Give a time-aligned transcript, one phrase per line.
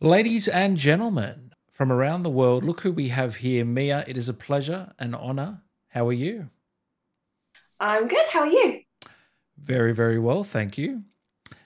[0.00, 3.64] Ladies and gentlemen from around the world, look who we have here.
[3.64, 5.62] Mia, it is a pleasure and honor.
[5.88, 6.50] How are you?
[7.80, 8.24] I'm good.
[8.30, 8.82] How are you?
[9.60, 10.44] Very, very well.
[10.44, 11.02] Thank you.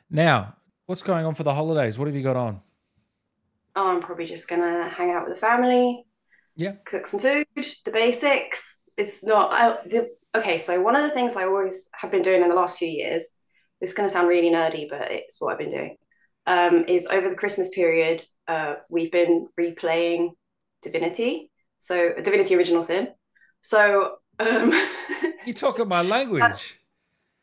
[0.08, 0.56] Now,
[0.86, 1.98] what's going on for the holidays?
[1.98, 2.62] What have you got on?
[3.76, 6.06] Oh, I'm probably just gonna hang out with the family.
[6.56, 6.76] Yeah.
[6.86, 8.78] Cook some food, the basics.
[8.96, 9.52] It's not.
[9.52, 12.54] I, the, okay, so one of the things I always have been doing in the
[12.54, 13.34] last few years.
[13.78, 15.98] This is gonna sound really nerdy, but it's what I've been doing.
[16.44, 20.30] Um, is over the Christmas period, uh, we've been replaying
[20.82, 23.08] Divinity, so Divinity Original Sin.
[23.60, 24.72] So um,
[25.46, 26.80] You talking my language.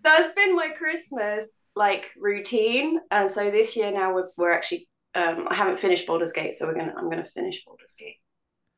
[0.01, 5.47] that's been my Christmas like routine, and so this year now we're, we're actually um,
[5.49, 8.17] I haven't finished Baldur's Gate, so we're gonna I'm gonna finish Baldur's Gate,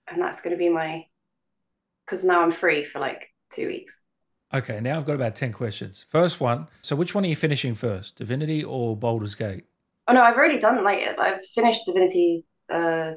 [0.07, 1.03] and that's gonna be my
[2.05, 3.99] because now I'm free for like two weeks.
[4.53, 6.03] Okay, now I've got about 10 questions.
[6.09, 6.67] First one.
[6.81, 9.63] So, which one are you finishing first, Divinity or Baldur's Gate?
[10.07, 13.13] Oh no, I've already done like I've finished Divinity, uh,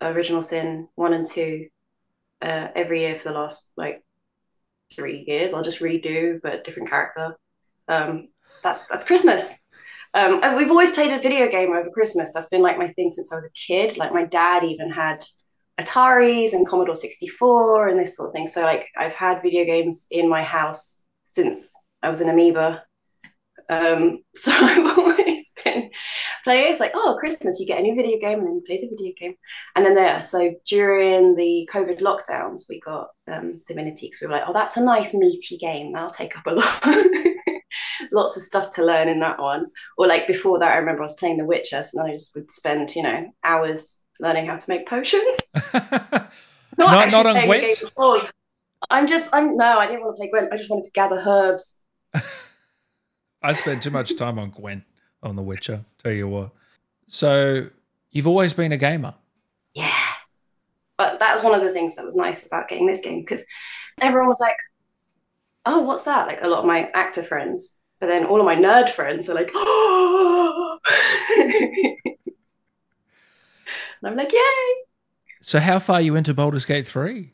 [0.00, 1.68] Original Sin one and two,
[2.40, 4.02] uh, every year for the last like
[4.94, 5.52] three years.
[5.52, 7.36] I'll just redo, but different character.
[7.88, 8.28] Um,
[8.62, 9.58] that's that's Christmas.
[10.14, 12.32] Um, we've always played a video game over Christmas.
[12.34, 13.96] That's been like my thing since I was a kid.
[13.96, 15.24] Like my dad even had
[15.80, 18.46] Ataris and Commodore 64 and this sort of thing.
[18.46, 22.82] So like I've had video games in my house since I was an amoeba.
[23.70, 25.21] Um, so I've always
[25.62, 26.70] playing.
[26.70, 28.88] It's like, oh, Christmas, you get a new video game and then you play the
[28.88, 29.34] video game.
[29.76, 34.34] And then there, so during the COVID lockdowns, we got um, Divinity because we were
[34.34, 35.92] like, oh, that's a nice meaty game.
[35.92, 36.84] That'll take up a lot.
[38.12, 39.66] Lots of stuff to learn in that one.
[39.96, 42.50] Or like before that, I remember I was playing The Witcher, then I just would
[42.50, 45.50] spend, you know, hours learning how to make potions.
[46.78, 47.62] Not- actually not on Gwent?
[47.62, 48.22] game at all.
[48.90, 50.52] I'm just, I'm no, I didn't want to play Gwent.
[50.52, 51.80] I just wanted to gather herbs.
[53.42, 54.84] I spent too much time on Gwent
[55.22, 56.50] on The Witcher, tell you what.
[57.06, 57.68] So,
[58.10, 59.14] you've always been a gamer.
[59.74, 59.92] Yeah.
[60.96, 63.44] But that was one of the things that was nice about getting this game because
[64.00, 64.56] everyone was like,
[65.66, 66.26] oh, what's that?
[66.26, 67.76] Like a lot of my actor friends.
[68.00, 70.78] But then all of my nerd friends are like, oh.
[71.38, 72.16] and
[74.04, 74.74] I'm like, yay.
[75.40, 77.30] So, how far are you into Baldur's Gate 3?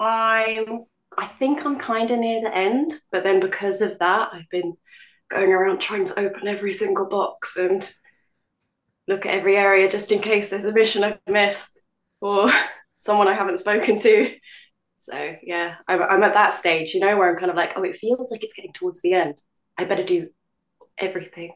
[0.00, 0.84] I'm,
[1.16, 2.92] I think I'm kind of near the end.
[3.10, 4.76] But then because of that, I've been
[5.30, 7.88] going around trying to open every single box and
[9.08, 11.80] look at every area just in case there's a mission I've missed
[12.20, 12.50] or
[12.98, 14.34] someone I haven't spoken to.
[15.00, 17.82] So yeah, I'm, I'm at that stage, you know, where I'm kind of like, oh,
[17.82, 19.40] it feels like it's getting towards the end.
[19.78, 20.28] I better do
[20.98, 21.54] everything.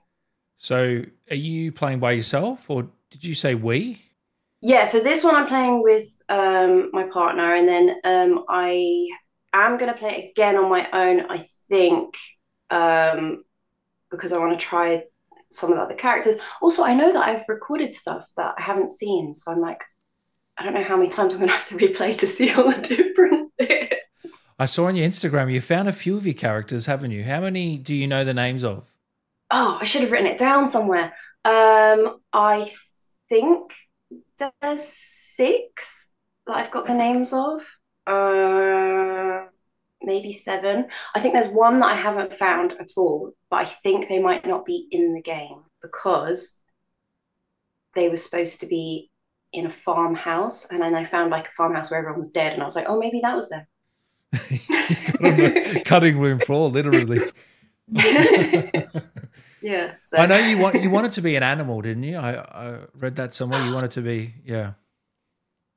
[0.57, 4.01] So, are you playing by yourself or did you say we?
[4.61, 9.11] Yeah, so this one I'm playing with um, my partner, and then um, I
[9.53, 12.17] am going to play it again on my own, I think,
[12.71, 13.45] um,
[14.17, 15.05] because I want to try
[15.51, 16.37] some of the other characters.
[16.61, 19.83] Also, I know that I've recorded stuff that I haven't seen, so I'm like,
[20.57, 22.71] I don't know how many times I'm going to have to replay to see all
[22.71, 24.43] the different bits.
[24.59, 27.25] I saw on your Instagram you found a few of your characters, haven't you?
[27.25, 28.91] How many do you know the names of?
[29.51, 31.15] Oh, I should have written it down somewhere.
[31.45, 32.71] Um, I
[33.29, 33.73] think
[34.39, 36.13] there's six
[36.47, 37.61] that I've got the names of.
[38.07, 39.47] Uh,
[40.07, 40.87] maybe seven.
[41.15, 44.47] I think there's one that I haven't found at all, but I think they might
[44.47, 46.61] not be in the game because
[47.95, 49.11] they were supposed to be
[49.53, 52.63] in a farmhouse, and then I found like a farmhouse where everyone was dead, and
[52.63, 53.67] I was like, oh, maybe that was them.
[54.35, 54.41] On
[55.37, 57.21] the cutting room floor, literally.
[59.63, 59.95] yeah.
[60.01, 62.17] So I know you want you wanted to be an animal, didn't you?
[62.17, 63.65] I, I read that somewhere.
[63.65, 64.73] You wanted to be, yeah.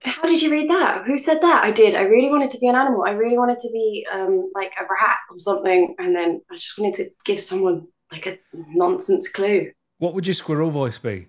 [0.08, 1.06] How did you read that?
[1.06, 1.64] Who said that?
[1.64, 1.96] I did.
[1.96, 3.04] I really wanted to be an animal.
[3.06, 5.96] I really wanted to be um, like a rat or something.
[6.00, 9.72] And then I just wanted to give someone like a nonsense clue.
[10.00, 11.28] What would your squirrel voice be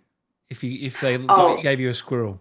[0.51, 1.61] if you if they Oh.
[1.63, 2.41] gave you a squirrel?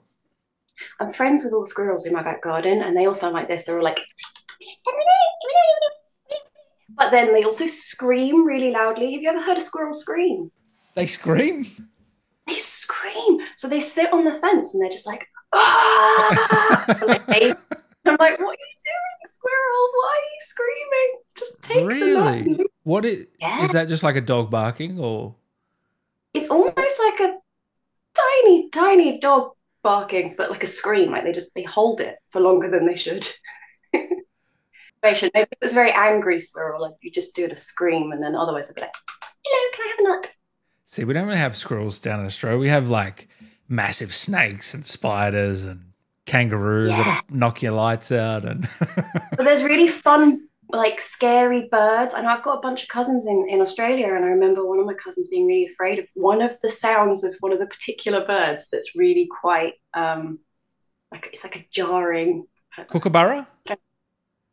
[0.99, 3.47] I'm friends with all the squirrels in my back garden, and they all sound like
[3.47, 3.65] this.
[3.65, 3.99] They're all like,
[6.95, 9.13] but then they also scream really loudly.
[9.13, 10.51] Have you ever heard a squirrel scream?
[10.95, 11.89] They scream.
[12.45, 13.39] They scream.
[13.55, 16.85] So they sit on the fence and they're just like, ah!
[17.07, 17.57] Like,
[18.05, 19.83] I'm like, what are you doing, squirrel?
[19.93, 21.11] Why are you screaming?
[21.35, 22.65] Just take the Really?
[22.83, 23.63] What is, Yeah.
[23.63, 23.87] is that?
[23.89, 25.35] Just like a dog barking, or
[26.33, 27.37] It's almost like a
[28.15, 29.51] tiny, tiny dog
[29.83, 31.11] barking, but like a scream.
[31.11, 33.27] Like they just they hold it for longer than they should.
[33.93, 35.31] they should.
[35.33, 36.81] Maybe it was a very angry squirrel.
[36.81, 38.95] Like you just do it a scream, and then otherwise I'd be like,
[39.43, 40.33] "Hello, can I have a nut?"
[40.85, 42.57] see, we don't really have squirrels down in Australia.
[42.57, 43.27] We have like
[43.69, 45.91] massive snakes and spiders and
[46.25, 47.03] kangaroos Yeah.
[47.03, 48.45] that'll knock your lights out.
[48.45, 48.67] And
[49.35, 52.13] But there's really fun like scary birds.
[52.13, 54.79] I know I've got a bunch of cousins in, in Australia, and I remember one
[54.79, 57.65] of my cousins being really afraid of one of the sounds of one of the
[57.67, 60.39] particular birds that's really quite um
[61.11, 62.45] like it's like a jarring
[62.89, 63.47] Kookaburra?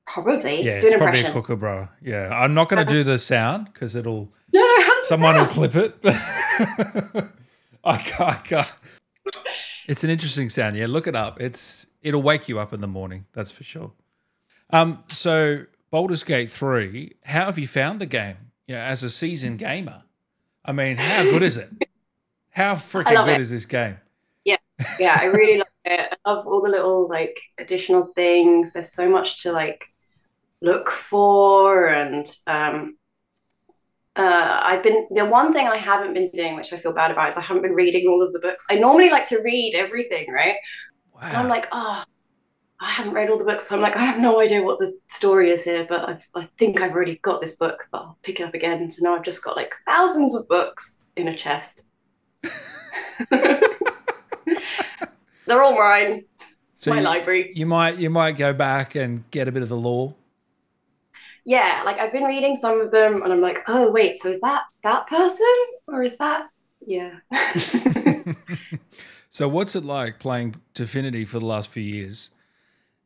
[0.06, 1.30] probably Yeah, do it's probably impression.
[1.30, 1.90] a kookaburra.
[2.00, 5.08] Yeah, I'm not going to do the sound because it'll no, no, how does it
[5.08, 5.94] someone will clip it.
[7.84, 8.68] I can't, I can't.
[9.86, 10.76] It's an interesting sound.
[10.76, 11.40] Yeah, look it up.
[11.40, 13.26] It's it'll wake you up in the morning.
[13.32, 13.92] That's for sure.
[14.70, 17.12] Um, so Baldur's Gate three.
[17.24, 18.36] How have you found the game?
[18.66, 20.02] Yeah, as a seasoned gamer.
[20.64, 21.70] I mean, how good is it?
[22.50, 23.40] How freaking good it.
[23.40, 23.98] is this game?
[24.44, 24.58] Yeah,
[25.00, 26.16] yeah, I really love it.
[26.24, 28.72] I love all the little like additional things.
[28.72, 29.86] There's so much to like
[30.62, 32.96] look for, and um,
[34.16, 37.30] uh, I've been the one thing I haven't been doing, which I feel bad about,
[37.30, 38.64] is I haven't been reading all of the books.
[38.70, 40.56] I normally like to read everything, right?
[41.20, 42.04] And I'm like, oh,
[42.80, 44.92] I haven't read all the books, so I'm like, I have no idea what the
[45.08, 48.40] story is here, but I've, I think I've already got this book, but I'll pick
[48.40, 48.90] it up again.
[48.90, 51.84] So now I've just got like thousands of books in a chest.
[55.46, 56.24] They're all mine.
[56.76, 57.52] So my you, library.
[57.54, 60.14] you might you might go back and get a bit of the lore.
[61.44, 64.40] Yeah, like I've been reading some of them and I'm like, oh, wait, so is
[64.40, 65.46] that that person?
[65.86, 66.48] Or is that,
[66.86, 67.20] yeah.
[69.30, 72.30] so what's it like playing Divinity for the last few years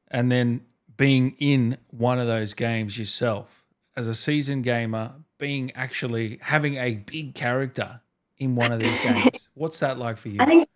[0.08, 0.62] and then
[0.96, 3.64] being in one of those games yourself
[3.96, 8.00] as a seasoned gamer, being actually having a big character
[8.38, 9.48] in one of these games?
[9.54, 10.36] What's that like for you?
[10.38, 10.68] I think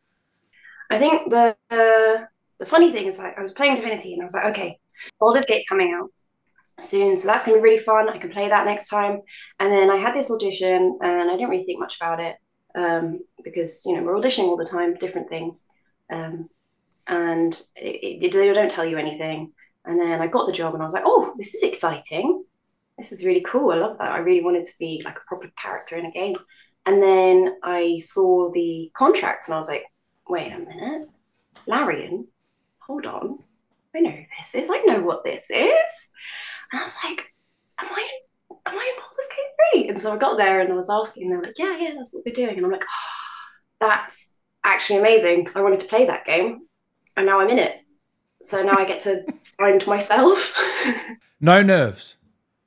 [0.90, 4.24] I think the the, the funny thing is like I was playing Divinity and I
[4.24, 4.78] was like, okay,
[5.20, 6.10] Baldur's Gate's coming out
[6.80, 8.08] soon, so that's gonna be really fun.
[8.08, 9.20] I can play that next time.
[9.58, 12.36] And then I had this audition and I didn't really think much about it
[12.74, 15.66] um, because you know we're auditioning all the time, different things,
[16.10, 16.48] um,
[17.06, 19.52] and it, it, they don't tell you anything.
[19.84, 22.44] And then I got the job and I was like, oh, this is exciting.
[22.96, 23.72] This is really cool.
[23.72, 24.12] I love that.
[24.12, 26.36] I really wanted to be like a proper character in a game.
[26.86, 29.84] And then I saw the contract and I was like,
[30.28, 31.08] wait a minute,
[31.66, 32.26] Larian,
[32.78, 33.38] hold on.
[33.94, 34.68] I know this is.
[34.70, 36.10] I know what this is.
[36.72, 37.32] And I was like,
[37.78, 38.08] am I
[38.66, 39.88] am I in Baldur's Gate 3?
[39.88, 41.94] And so I got there and I was asking, and they were like, yeah, yeah,
[41.94, 42.56] that's what we're doing.
[42.56, 42.84] And I'm like,
[43.80, 46.60] that's actually amazing because I wanted to play that game.
[47.16, 47.76] And now I'm in it.
[48.42, 49.24] So now I get to
[49.58, 50.56] find myself.
[51.44, 52.18] No nerves.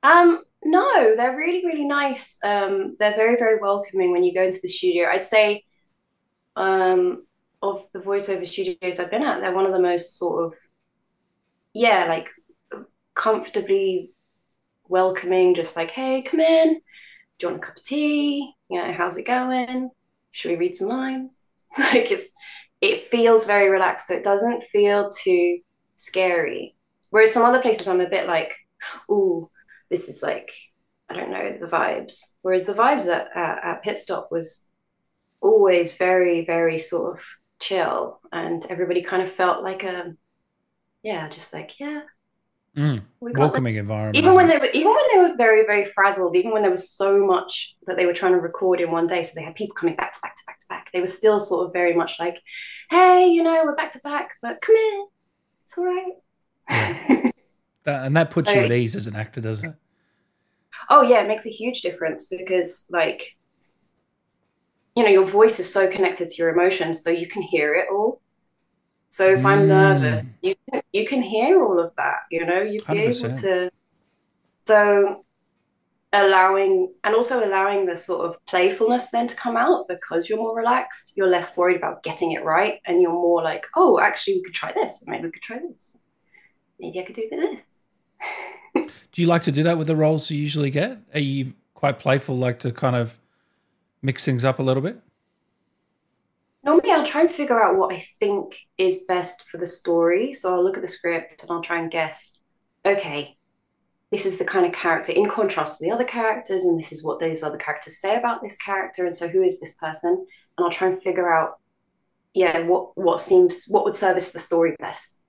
[0.02, 2.38] Um, no, they're really, really nice.
[2.44, 5.08] Um, they're very, very welcoming when you go into the studio.
[5.08, 5.64] I'd say,
[6.56, 7.24] um,
[7.62, 10.58] of the voiceover studios I've been at, they're one of the most sort of,
[11.72, 12.28] yeah, like
[13.16, 14.12] comfortably
[14.88, 16.74] welcoming, just like, hey, come in.
[17.38, 18.52] Do you want a cup of tea?
[18.70, 19.90] You know, how's it going?
[20.30, 21.42] Should we read some lines?
[21.78, 22.32] Like it's,
[22.80, 25.58] it feels very relaxed, so it doesn't feel too
[25.96, 26.74] scary.
[27.10, 28.54] Whereas some other places I'm a bit like,
[29.10, 29.50] ooh,
[29.90, 30.50] this is like,
[31.10, 32.18] I don't know, the vibes.
[32.40, 34.66] Whereas the vibes at, at, at Pit Stop was
[35.42, 37.24] always very, very sort of
[37.60, 38.20] chill.
[38.32, 40.14] And everybody kind of felt like a,
[41.02, 42.00] yeah, just like, yeah,
[42.76, 43.02] Mm.
[43.20, 43.48] we got this.
[43.48, 44.16] Welcoming environment.
[44.16, 46.90] Even when they were, even when they were very, very frazzled, even when there was
[46.90, 49.74] so much that they were trying to record in one day, so they had people
[49.74, 50.90] coming back to back to back to back.
[50.92, 52.38] They were still sort of very much like,
[52.90, 55.06] "Hey, you know, we're back to back, but come in,
[55.62, 56.12] it's all right."
[57.84, 59.76] That- and that puts you at ease as an actor, doesn't it?
[60.90, 63.36] oh yeah, it makes a huge difference because, like,
[64.96, 67.86] you know, your voice is so connected to your emotions, so you can hear it
[67.90, 68.20] all.
[69.16, 70.28] So if I'm nervous, Mm.
[70.42, 72.18] you can, you can hear all of that.
[72.30, 73.40] You know, you'd be able 100%.
[73.40, 73.70] to.
[74.66, 75.24] So
[76.12, 80.54] allowing and also allowing the sort of playfulness then to come out because you're more
[80.54, 81.14] relaxed.
[81.16, 84.54] You're less worried about getting it right, and you're more like, oh, actually, we could
[84.54, 85.04] try this.
[85.06, 85.96] Maybe we could try this.
[86.78, 87.78] Maybe I could do this.
[89.12, 90.98] Do you like to do that with the roles you usually get?
[91.14, 93.18] Are you quite playful, like to kind of
[94.02, 95.00] mix things up a little bit?
[96.66, 100.32] Normally, I'll try and figure out what I think is best for the story.
[100.32, 102.40] So I'll look at the script and I'll try and guess,
[102.84, 103.36] okay,
[104.10, 107.04] this is the kind of character in contrast to the other characters, and this is
[107.04, 109.06] what those other characters say about this character.
[109.06, 110.10] And so, who is this person?
[110.58, 111.60] And I'll try and figure out,
[112.34, 115.20] yeah, what what seems what would service the story best.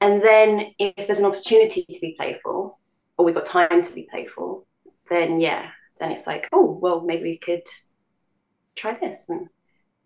[0.00, 2.80] And then, if there's an opportunity to be playful,
[3.16, 4.66] or we've got time to be playful,
[5.08, 5.70] then yeah,
[6.00, 7.62] then it's like, oh, well, maybe we could
[8.74, 9.48] try this and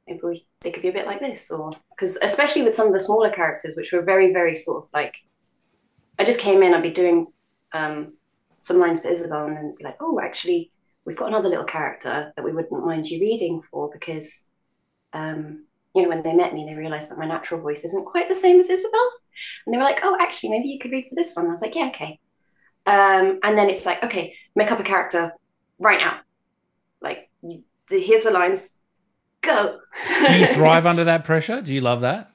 [0.07, 2.93] maybe we, they could be a bit like this or because especially with some of
[2.93, 5.17] the smaller characters which were very very sort of like
[6.19, 7.27] i just came in i'd be doing
[7.73, 8.15] um,
[8.61, 10.71] some lines for isobel and then be like oh actually
[11.05, 14.45] we've got another little character that we wouldn't mind you reading for because
[15.13, 18.29] um, you know when they met me they realized that my natural voice isn't quite
[18.29, 19.25] the same as isobel's
[19.67, 21.55] and they were like oh actually maybe you could read for this one and i
[21.55, 22.19] was like yeah okay
[22.87, 25.33] Um, and then it's like, okay, make up a character
[25.79, 26.21] right now.
[27.01, 27.31] Like,
[27.89, 28.79] here's the lines.
[29.45, 29.79] Go.
[30.27, 31.61] Do you thrive under that pressure?
[31.61, 32.31] Do you love that?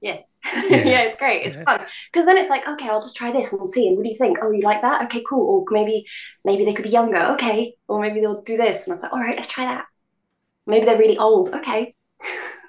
[0.00, 0.18] Yeah.
[0.44, 1.46] yeah, it's great.
[1.46, 1.64] It's Yeah.
[1.64, 3.88] fun because then it's like, okay, I'll just try this and see.
[3.88, 4.38] And what do you think?
[4.42, 5.02] Oh, you like that?
[5.04, 5.46] Okay, cool.
[5.46, 6.06] Or maybe,
[6.44, 7.20] maybe they could be younger.
[7.34, 7.74] Okay.
[7.88, 8.86] Or maybe they'll do this.
[8.86, 9.84] And I was like, all right, let's try that.
[10.66, 11.50] Maybe they're really old.
[11.54, 11.94] Okay.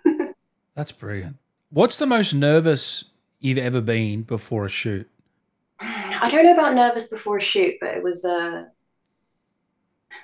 [0.75, 1.37] That's brilliant.
[1.69, 3.05] What's the most nervous
[3.39, 5.09] you've ever been before a shoot?
[5.79, 8.65] I don't know about nervous before a shoot, but it was uh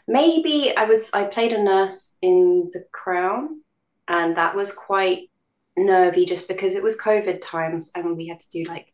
[0.08, 3.62] maybe I was I played a nurse in The Crown,
[4.08, 5.30] and that was quite
[5.78, 8.94] nervy just because it was COVID times and we had to do like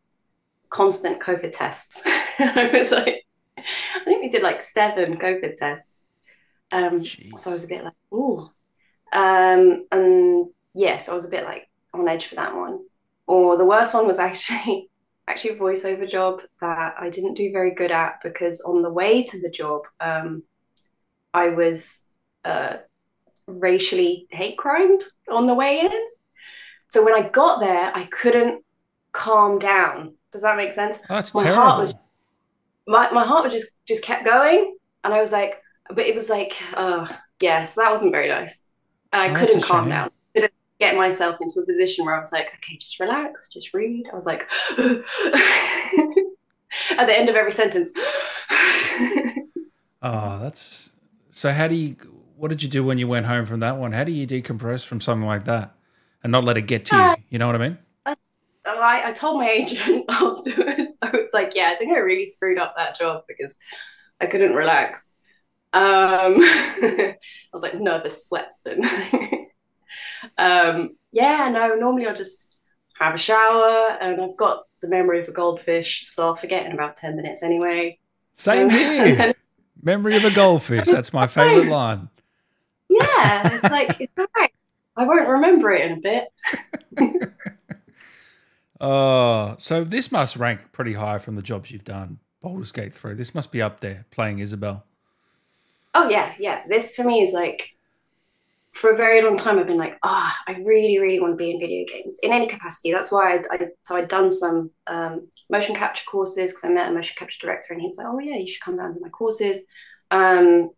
[0.70, 2.03] constant COVID tests.
[2.39, 3.25] I was like,
[3.58, 5.91] I think we did like seven COVID tests.
[6.72, 8.50] Um, so I was a bit like, ooh.
[9.13, 12.79] Um, and yes, I was a bit like on edge for that one.
[13.27, 14.89] Or the worst one was actually
[15.27, 19.24] actually a voiceover job that I didn't do very good at because on the way
[19.24, 20.43] to the job, um,
[21.34, 22.10] I was
[22.46, 22.78] uh,
[23.48, 25.92] racially hate crimed on the way in.
[26.90, 28.63] So when I got there, I couldn't
[29.12, 30.13] calm down.
[30.32, 31.00] Does that make sense?
[31.10, 31.96] Oh, that's My heart was-
[32.88, 36.54] My my heart just just kept going, and I was like, but it was like,
[36.75, 37.08] uh,
[37.42, 37.66] yeah.
[37.66, 38.66] So that wasn't very nice.
[39.12, 39.90] I Oh, couldn't calm shame.
[39.92, 40.10] down.
[40.36, 44.06] Couldn't get myself into a position where I was like, okay, just relax, just read.
[44.12, 44.50] I was like,
[46.98, 47.92] at the end of every sentence.
[50.06, 50.92] Oh, that's
[51.34, 51.52] so.
[51.52, 51.96] How do you?
[52.36, 53.92] What did you do when you went home from that one?
[53.94, 55.75] How do you decompress from something like that
[56.24, 57.02] and not let it get to you?
[57.04, 57.78] Uh, You know what I mean?
[58.66, 60.98] I, I told my agent afterwards.
[61.02, 63.58] I was like, yeah, I think I really screwed up that job because
[64.22, 65.10] I couldn't relax.
[65.74, 67.16] Um, I
[67.54, 68.86] was like nervous sweats and
[70.38, 72.54] um, yeah, no, normally I'll just
[73.00, 76.74] have a shower and I've got the memory of a goldfish, so I'll forget in
[76.74, 78.00] about 10 minutes anyway.
[78.34, 79.34] Same here.
[79.82, 80.88] Memory of a goldfish.
[80.88, 82.10] That's my favorite line.
[82.89, 84.51] yeah, it's like, it's all right.
[84.96, 87.24] I won't remember it in a bit.
[88.80, 92.20] Oh, so this must rank pretty high from the jobs you've done.
[92.42, 93.15] Baldur's Gate 3.
[93.15, 94.84] This must be up there playing Isobel.
[95.96, 96.62] Oh yeah, yeah.
[96.68, 97.74] This for me is like
[98.74, 101.51] for a very long time I've been like, ah, I really, really want to be
[101.51, 102.92] in video games in any capacity.
[102.92, 106.90] That's why I, I so I'd done some um, motion capture courses because I met
[106.90, 109.00] a motion capture director and he was like, oh yeah, you should come down to
[109.00, 109.66] my courses.
[110.12, 110.72] Um,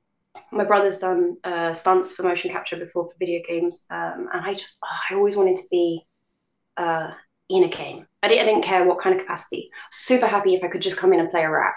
[0.51, 4.53] my brother's done uh, stunts for motion capture before for video games, um, and I
[4.53, 6.05] just oh, I always wanted to be
[6.77, 7.09] uh,
[7.49, 8.05] in a game.
[8.21, 9.69] I didn't, I didn't care what kind of capacity.
[9.91, 11.75] Super happy if I could just come in and play a rap.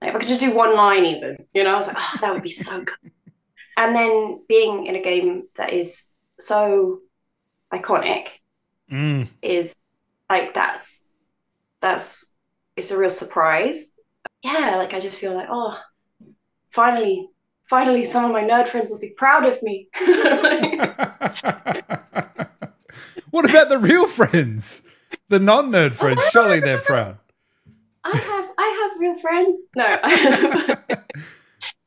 [0.00, 2.16] Like, if I could just do one line, even, you know, I was like, oh,
[2.20, 3.12] that would be so good.
[3.78, 7.00] And then being in a game that is so
[7.70, 8.28] iconic
[8.90, 9.28] Mm.
[9.42, 9.74] is
[10.30, 11.05] like that's
[11.86, 12.34] that's
[12.76, 13.92] it's a real surprise.
[14.42, 15.78] Yeah, like I just feel like, oh,
[16.72, 17.28] finally,
[17.70, 19.88] finally, some of my nerd friends will be proud of me.
[23.30, 24.82] what about the real friends?
[25.28, 26.24] The non nerd friends?
[26.30, 27.18] Surely they're proud.
[28.04, 29.58] I have I have real friends.
[29.74, 29.86] No,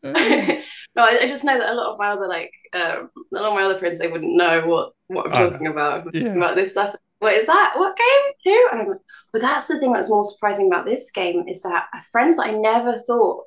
[0.95, 3.49] no, I, I just know that a lot of my other like um, a lot
[3.49, 5.49] of my other friends they wouldn't know what what I'm know.
[5.49, 6.35] talking about Yeah.
[6.35, 6.95] about this stuff.
[7.19, 7.73] What is that?
[7.75, 8.33] What game?
[8.45, 8.67] Who?
[8.71, 8.97] And I'm like,
[9.31, 12.51] but that's the thing that's more surprising about this game is that friends that I
[12.51, 13.43] never thought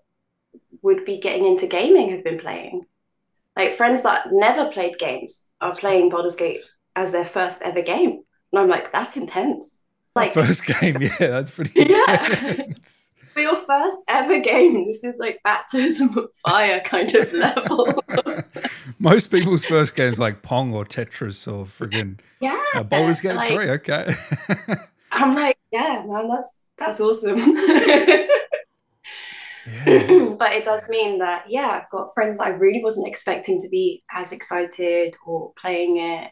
[0.82, 2.84] would be getting into gaming have been playing.
[3.56, 6.60] Like friends that never played games are playing Baldur's Gate
[6.96, 8.20] as their first ever game,
[8.52, 9.80] and I'm like, that's intense.
[10.14, 12.64] Like First game, yeah, that's pretty Yeah.
[13.32, 17.86] for your first ever game, this is like baptism of fire kind of level.
[19.02, 22.62] Most people's first games like Pong or Tetris or friggin' yeah.
[22.72, 24.14] uh, Baldur's Gate like, 3, okay.
[25.10, 27.36] I'm like, yeah, man, that's that's awesome.
[27.66, 28.26] yeah.
[30.38, 34.04] but it does mean that yeah, I've got friends I really wasn't expecting to be
[34.12, 36.30] as excited or playing it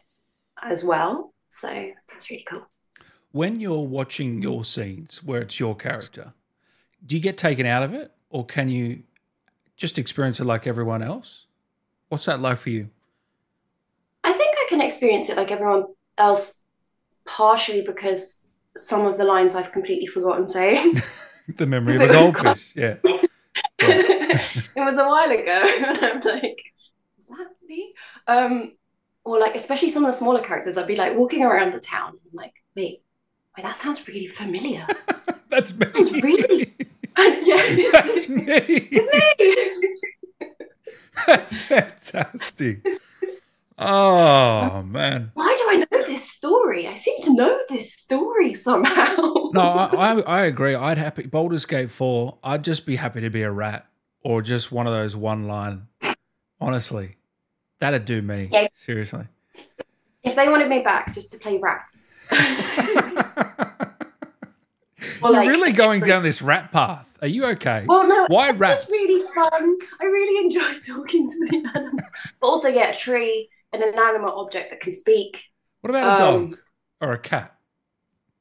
[0.63, 1.33] as well.
[1.49, 1.67] So
[2.07, 2.65] that's really cool.
[3.33, 6.35] When you're watching your scenes where it's your character,
[7.05, 9.03] do you get taken out of it or can you
[9.75, 11.47] just experience it like everyone else?
[12.11, 12.89] What's that like for you?
[14.25, 15.85] I think I can experience it like everyone
[16.17, 16.61] else,
[17.25, 20.95] partially because some of the lines I've completely forgotten saying.
[21.57, 22.75] The memory of a goldfish.
[22.75, 22.97] Yeah.
[23.03, 26.61] it was a while ago, and I'm like,
[27.17, 27.93] is that me?
[28.27, 28.73] Um,
[29.25, 32.09] or like, especially some of the smaller characters, I'd be like walking around the town,
[32.09, 33.01] and I'm like, wait,
[33.57, 34.85] wait, that sounds really familiar.
[35.49, 35.87] That's me.
[35.87, 36.73] That's really-
[37.17, 38.43] yeah, That's me.
[38.47, 40.11] it's me.
[41.27, 42.85] That's fantastic.
[43.77, 45.31] Oh man.
[45.33, 46.87] Why do I know this story?
[46.87, 49.15] I seem to know this story somehow.
[49.53, 50.75] no, I, I, I agree.
[50.75, 52.37] I'd happy Baldur's Gate four.
[52.43, 53.87] I'd just be happy to be a rat
[54.23, 55.87] or just one of those one line.
[56.59, 57.17] Honestly,
[57.79, 58.49] that'd do me.
[58.51, 58.67] Yeah.
[58.75, 59.25] Seriously.
[60.23, 62.07] If they wanted me back just to play rats.
[65.21, 67.17] You're like, really going down this rat path.
[67.21, 67.85] Are you okay?
[67.87, 68.25] Well, no.
[68.27, 68.83] Why rats?
[68.83, 69.77] It's really fun.
[69.99, 72.01] I really enjoy talking to the animals.
[72.39, 75.43] But also, yeah, a tree and an animate object that can speak.
[75.81, 76.59] What about a um, dog
[76.99, 77.55] or a cat?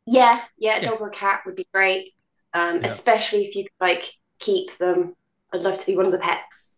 [0.06, 0.90] Yeah, yeah, a yeah.
[0.90, 2.14] dog or a cat would be great.
[2.52, 2.84] Um, yeah.
[2.84, 5.14] Especially if you could, like keep them.
[5.52, 6.76] I'd love to be one of the pets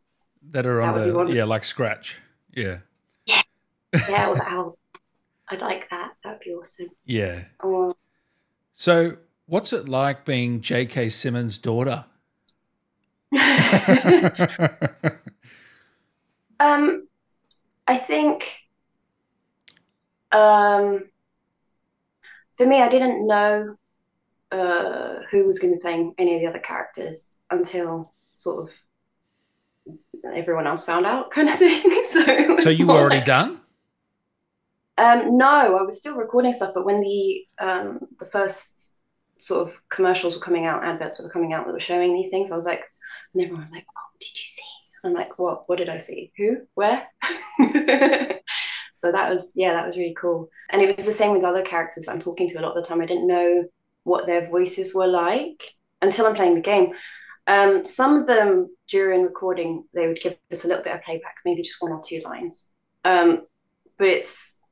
[0.50, 2.20] that are on that the yeah, like Scratch.
[2.52, 2.78] Yeah.
[3.26, 3.42] Yeah.
[4.08, 4.28] Yeah.
[4.32, 4.78] well,
[5.48, 6.12] I'd like that.
[6.24, 6.88] That'd be awesome.
[7.04, 7.44] Yeah.
[7.62, 7.92] Oh.
[8.72, 11.08] So What's it like being J.K.
[11.08, 12.04] Simmons' daughter?
[16.60, 17.06] um,
[17.86, 18.62] I think
[20.30, 21.04] um,
[22.56, 23.76] for me, I didn't know
[24.50, 28.70] uh, who was going to be playing any of the other characters until sort of
[30.34, 31.82] everyone else found out, kind of thing.
[32.04, 33.60] so, so you were already like, done?
[34.98, 38.98] Um, no, I was still recording stuff, but when the um, the first
[39.42, 42.50] sort of commercials were coming out, adverts were coming out that were showing these things,
[42.50, 42.84] I was like,
[43.34, 44.62] and everyone was like, "Oh, did you see?"
[45.04, 45.68] I'm like, "What?
[45.68, 46.32] What did I see?
[46.38, 46.58] Who?
[46.74, 47.06] Where?"
[48.94, 50.48] so that was yeah, that was really cool.
[50.70, 52.88] And it was the same with other characters I'm talking to a lot of the
[52.88, 53.00] time.
[53.00, 53.64] I didn't know
[54.04, 55.62] what their voices were like
[56.00, 56.92] until I'm playing the game.
[57.46, 61.34] Um, some of them during recording, they would give us a little bit of playback,
[61.44, 62.68] maybe just one or two lines.
[63.04, 63.46] Um,
[63.98, 64.62] but it's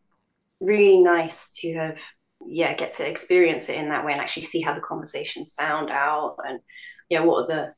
[0.60, 1.98] really nice to have
[2.46, 5.90] yeah get to experience it in that way and actually see how the conversations sound
[5.90, 6.60] out and
[7.08, 7.74] yeah what are the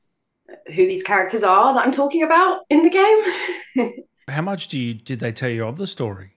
[0.69, 3.95] who these characters are that I'm talking about in the game.
[4.28, 6.37] how much do you did they tell you of the story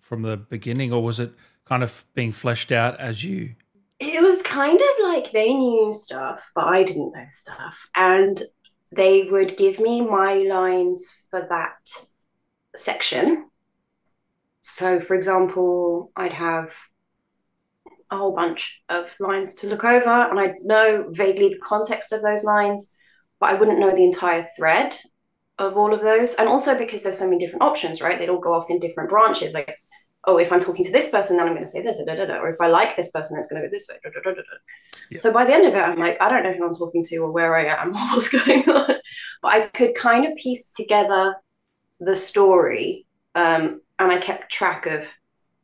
[0.00, 1.32] from the beginning, or was it
[1.64, 3.54] kind of being fleshed out as you?
[3.98, 8.40] It was kind of like they knew stuff, but I didn't know stuff, and
[8.92, 12.06] they would give me my lines for that
[12.76, 13.50] section.
[14.60, 16.72] So, for example, I'd have
[18.14, 22.22] a whole bunch of lines to look over, and I know vaguely the context of
[22.22, 22.94] those lines,
[23.40, 24.96] but I wouldn't know the entire thread
[25.58, 26.34] of all of those.
[26.34, 28.18] And also because there's so many different options, right?
[28.18, 29.52] They'd all go off in different branches.
[29.52, 29.76] Like,
[30.24, 32.26] oh, if I'm talking to this person, then I'm going to say this, da, da,
[32.26, 33.96] da, or if I like this person, then it's going to go this way.
[35.10, 35.18] Yeah.
[35.18, 37.16] So by the end of it, I'm like, I don't know who I'm talking to
[37.18, 38.96] or where I am or what's going on.
[39.42, 41.34] But I could kind of piece together
[42.00, 45.06] the story, um, and I kept track of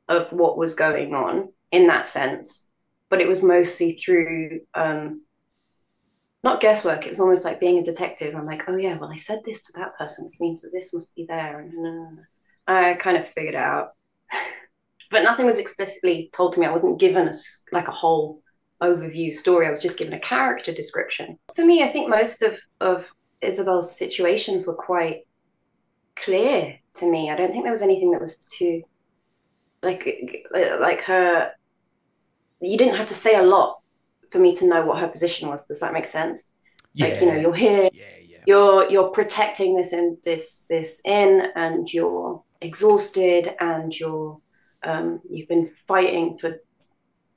[0.09, 2.66] of what was going on in that sense.
[3.09, 5.22] But it was mostly through um,
[6.42, 7.04] not guesswork.
[7.04, 8.35] It was almost like being a detective.
[8.35, 10.94] I'm like, oh yeah, well I said this to that person, which means that this
[10.94, 11.61] must be there.
[11.61, 12.20] And
[12.66, 13.90] I kind of figured it out,
[15.11, 16.66] but nothing was explicitly told to me.
[16.66, 17.35] I wasn't given a
[17.72, 18.42] like a whole
[18.83, 19.66] overview story.
[19.66, 21.38] I was just given a character description.
[21.54, 23.06] For me, I think most of of
[23.42, 25.22] Isobel's situations were quite
[26.16, 27.30] clear to me.
[27.30, 28.83] I don't think there was anything that was too
[29.83, 30.46] like
[30.80, 31.52] like her
[32.61, 33.81] you didn't have to say a lot
[34.31, 35.66] for me to know what her position was.
[35.66, 36.44] Does that make sense?
[36.94, 37.07] Yeah.
[37.07, 38.38] Like, you know, you're here, yeah, yeah.
[38.46, 44.38] you're you're protecting this in this this inn and you're exhausted and you're
[44.83, 46.61] um you've been fighting for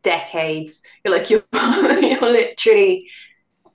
[0.01, 0.83] decades.
[1.03, 3.09] You're like you're you're literally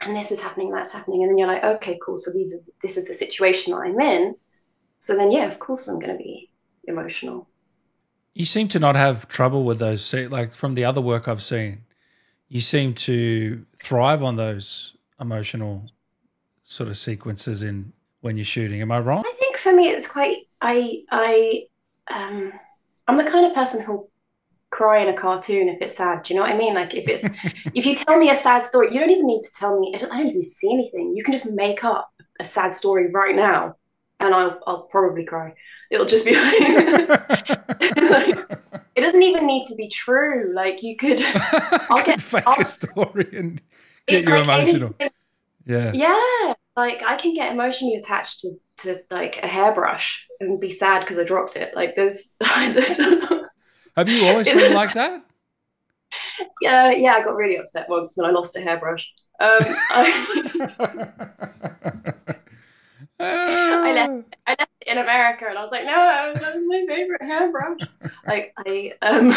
[0.01, 1.23] and this is happening, that's happening.
[1.23, 2.19] And then you're like, okay, cool.
[2.19, 4.35] So these are this is the situation that I'm in.
[4.99, 6.51] So then yeah, of course I'm gonna be
[6.85, 7.49] emotional.
[8.39, 10.15] You seem to not have trouble with those.
[10.15, 11.83] Like from the other work I've seen,
[12.47, 15.91] you seem to thrive on those emotional
[16.63, 18.81] sort of sequences in when you're shooting.
[18.81, 19.25] Am I wrong?
[19.27, 20.47] I think for me, it's quite.
[20.61, 21.65] I I
[22.09, 22.53] um,
[23.09, 24.09] I'm the kind of person who'll
[24.71, 26.23] cry in a cartoon if it's sad.
[26.23, 26.75] Do you know what I mean?
[26.75, 27.29] Like if it's
[27.75, 29.93] if you tell me a sad story, you don't even need to tell me.
[29.97, 31.13] I don't, I don't even see anything.
[31.17, 33.75] You can just make up a sad story right now,
[34.21, 35.55] and I'll I'll probably cry.
[35.91, 36.61] It'll just be like,
[38.95, 40.53] it doesn't even need to be true.
[40.55, 41.21] Like you could,
[41.91, 43.63] I'll get fake I'll, a story and
[44.07, 44.95] get you like emotional.
[44.99, 45.17] Anything,
[45.67, 46.55] yeah, yeah.
[46.77, 51.19] Like I can get emotionally attached to to like a hairbrush and be sad because
[51.19, 51.75] I dropped it.
[51.75, 52.99] Like there's, there's
[53.97, 55.25] Have you always been like that?
[56.63, 57.15] Yeah, yeah.
[57.15, 59.13] I got really upset once when I lost a hairbrush.
[59.41, 59.59] Um,
[59.91, 61.25] I,
[63.21, 66.55] I left I left it in America and I was like, no, that was, that
[66.55, 67.81] was my favorite hairbrush.
[68.27, 69.33] like I um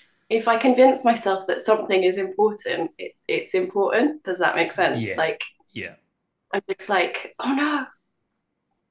[0.30, 4.24] if I convince myself that something is important, it, it's important.
[4.24, 5.00] Does that make sense?
[5.00, 5.16] Yeah.
[5.16, 5.42] Like
[5.72, 5.94] yeah.
[6.52, 7.86] I'm just like, oh no,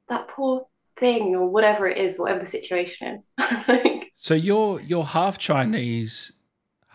[0.10, 3.30] that poor thing or whatever it is, whatever the situation is.
[4.16, 6.34] so you're you're half Chinese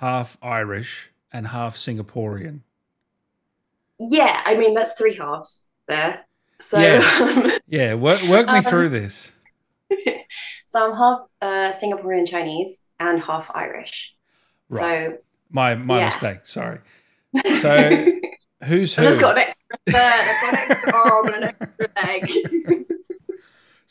[0.03, 2.61] half Irish, and half Singaporean.
[3.99, 6.27] Yeah, I mean that's three halves there.
[6.63, 7.59] So Yeah.
[7.69, 9.33] Yeah, work work me Um, through this.
[10.67, 14.13] so I'm half uh, Singaporean Chinese and half Irish.
[14.69, 14.81] Right.
[15.11, 15.19] So
[15.51, 16.05] My my yeah.
[16.07, 16.47] mistake.
[16.47, 16.81] Sorry.
[17.61, 18.07] So
[18.65, 19.03] who's who?
[19.03, 22.85] I've just got an extra third, I've got an extra arm and an extra leg.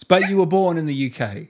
[0.07, 1.47] But you were born in the UK.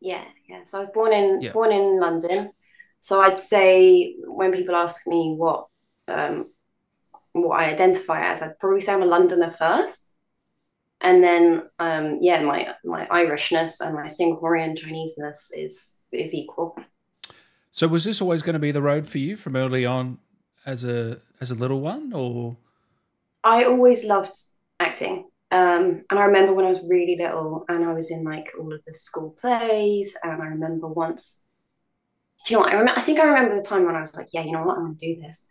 [0.00, 0.64] Yeah, yeah.
[0.64, 1.52] So I was born in Yeah.
[1.52, 2.52] born in London.
[3.00, 5.66] So I'd say when people ask me what
[6.08, 6.50] um,
[7.32, 10.14] what I identify as, I'd probably say I'm a Londoner first,
[11.00, 16.76] and then um, yeah, my my Irishness and my Singaporean Chineseness is is equal.
[17.72, 20.18] So was this always going to be the road for you from early on
[20.66, 22.56] as a as a little one or
[23.44, 24.36] I always loved
[24.80, 25.28] acting.
[25.50, 28.72] Um, and I remember when I was really little and I was in like all
[28.72, 30.16] of the school plays.
[30.22, 31.40] And I remember once,
[32.44, 32.72] do you know what?
[32.74, 34.64] I remember, I think I remember the time when I was like, yeah, you know
[34.64, 34.76] what?
[34.76, 35.48] I'm going to do this.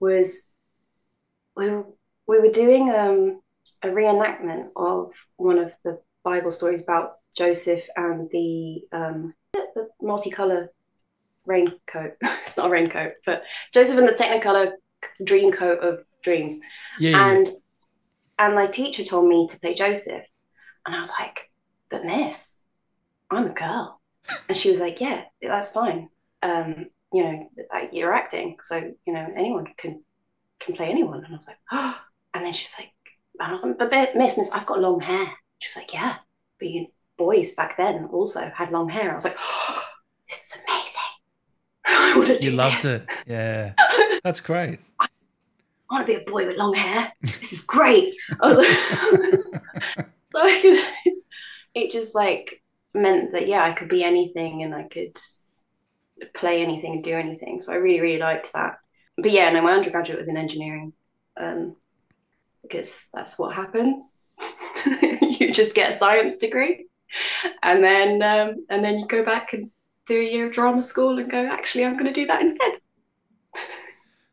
[0.00, 0.50] Was
[1.56, 1.86] we were,
[2.26, 3.39] we were doing um,
[3.82, 10.68] a reenactment of one of the Bible stories about Joseph and the um, the multicolor
[11.46, 12.16] raincoat.
[12.22, 13.42] it's not a raincoat, but
[13.72, 14.72] Joseph and the Technicolor
[15.24, 16.60] dream coat of dreams
[16.98, 17.48] yeah, yeah, and
[18.38, 20.24] and my teacher told me to play Joseph,
[20.86, 21.50] and I was like,
[21.90, 22.62] "But Miss,
[23.30, 24.00] I'm a girl,"
[24.48, 26.08] and she was like, "Yeah, that's fine.
[26.42, 27.50] Um, you know,
[27.92, 30.02] you're acting, so you know anyone can
[30.58, 31.98] can play anyone." And I was like, "Oh,"
[32.34, 32.92] and then she's like,
[33.38, 35.92] and I was like, "But but, Miss, Miss, I've got long hair." She was like,
[35.92, 36.16] "Yeah,
[36.58, 39.82] but you boys back then also had long hair." I was like, oh,
[40.28, 41.10] "This is amazing."
[41.86, 43.02] I want to do you loved this.
[43.02, 43.08] it.
[43.26, 43.74] Yeah.
[44.24, 44.80] That's great.
[45.00, 45.06] I
[45.90, 47.12] want to be a boy with long hair.
[47.22, 48.14] This is great.
[48.40, 48.68] I was like,
[50.32, 51.14] so I could,
[51.74, 52.62] it just like
[52.94, 55.18] meant that, yeah, I could be anything and I could
[56.34, 57.60] play anything and do anything.
[57.60, 58.78] So I really, really liked that.
[59.16, 60.92] But yeah, no, my undergraduate was in engineering
[61.36, 61.76] um,
[62.70, 64.24] because that's what happens.
[65.22, 66.86] you just get a science degree
[67.62, 69.70] and then, um, and then you go back and
[70.06, 72.78] do a year of drama school and go, actually, I'm going to do that instead.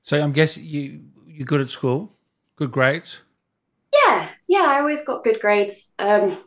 [0.02, 2.14] So I'm guessing you you're good at school,
[2.56, 3.22] good grades.
[3.94, 5.94] Yeah, yeah, I always got good grades.
[6.00, 6.38] Um,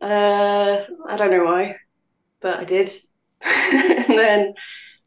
[0.00, 1.76] uh, I don't know why,
[2.40, 2.90] but I did.
[3.42, 4.54] and then,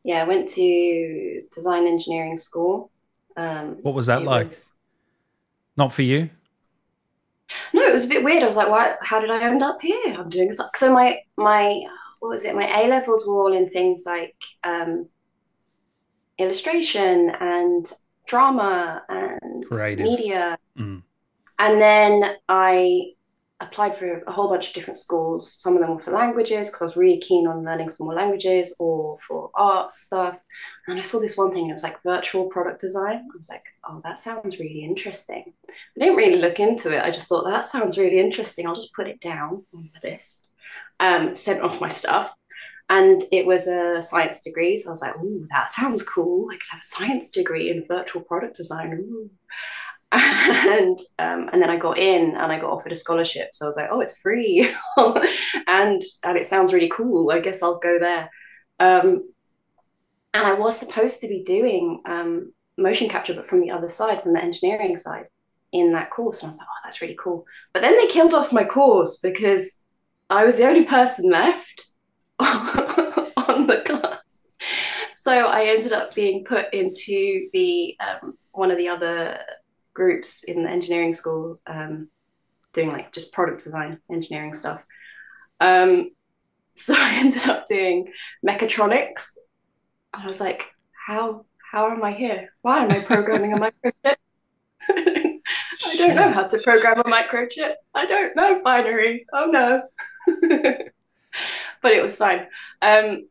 [0.03, 2.91] yeah, I went to design engineering school.
[3.35, 4.47] Um, What was that like?
[4.47, 4.73] was-
[5.77, 6.29] Not for you.
[7.73, 8.43] no, it was a bit weird.
[8.43, 8.97] I was like, "What?
[9.01, 10.15] How did I end up here?
[10.17, 11.81] I'm doing so." So my my
[12.19, 12.55] what was it?
[12.55, 15.07] My A levels were all in things like um,
[16.37, 17.89] illustration and
[18.25, 20.05] drama and Creative.
[20.05, 20.57] media.
[20.77, 21.03] Mm.
[21.59, 23.11] And then I
[23.59, 25.51] applied for a whole bunch of different schools.
[25.51, 28.15] Some of them were for languages because I was really keen on learning some more
[28.15, 30.37] languages or for art stuff.
[30.87, 33.15] And I saw this one thing, it was like virtual product design.
[33.15, 35.53] I was like, oh, that sounds really interesting.
[35.69, 37.03] I didn't really look into it.
[37.03, 38.67] I just thought that sounds really interesting.
[38.67, 40.49] I'll just put it down on the list.
[40.99, 42.33] Um, sent off my stuff.
[42.89, 44.77] And it was a science degree.
[44.77, 46.47] So I was like, oh, that sounds cool.
[46.49, 48.93] I could have a science degree in virtual product design.
[48.93, 49.29] Ooh
[50.11, 53.49] and um, and then I got in and I got offered a scholarship.
[53.53, 54.73] So I was like, oh, it's free,
[55.67, 57.31] and and it sounds really cool.
[57.31, 58.29] I guess I'll go there.
[58.79, 59.29] Um,
[60.33, 64.23] and I was supposed to be doing um, motion capture, but from the other side,
[64.23, 65.25] from the engineering side,
[65.71, 66.41] in that course.
[66.41, 67.45] And I was like, oh, that's really cool.
[67.73, 69.83] But then they killed off my course because
[70.29, 71.87] I was the only person left
[72.39, 74.47] on the class.
[75.15, 79.39] So I ended up being put into the um, one of the other
[79.97, 82.07] groups in the engineering school um,
[82.71, 84.85] doing like just product design engineering stuff.
[85.59, 86.11] Um,
[86.79, 88.13] so i ended up doing
[88.47, 89.35] mechatronics.
[90.13, 90.61] And i was like
[91.07, 92.53] how how am i here?
[92.61, 94.15] Why am i programming a microchip?
[95.89, 97.73] I don't know how to program a microchip.
[97.95, 99.25] I don't know binary.
[99.33, 99.81] Oh no.
[101.81, 102.41] But it was fine.
[102.81, 103.27] Um,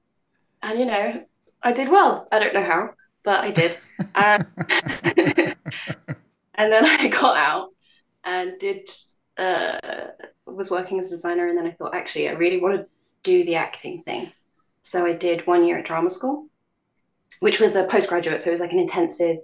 [0.63, 1.25] and you know
[1.63, 2.27] i did well.
[2.33, 2.91] I don't know how
[3.27, 3.77] but i did.
[4.15, 4.41] Um,
[6.57, 7.71] and then I got out
[8.25, 8.91] and did
[9.39, 9.79] uh,
[10.47, 12.87] was working as a designer, and then I thought actually I really want to
[13.23, 14.33] do the acting thing,
[14.83, 16.49] so I did one year at drama school,
[17.41, 19.39] which was a postgraduate, so it was like an intensive,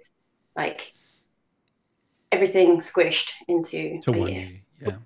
[0.56, 0.92] like
[2.30, 4.48] everything squished into To a one year.
[4.50, 4.62] year.
[4.80, 4.96] Yeah.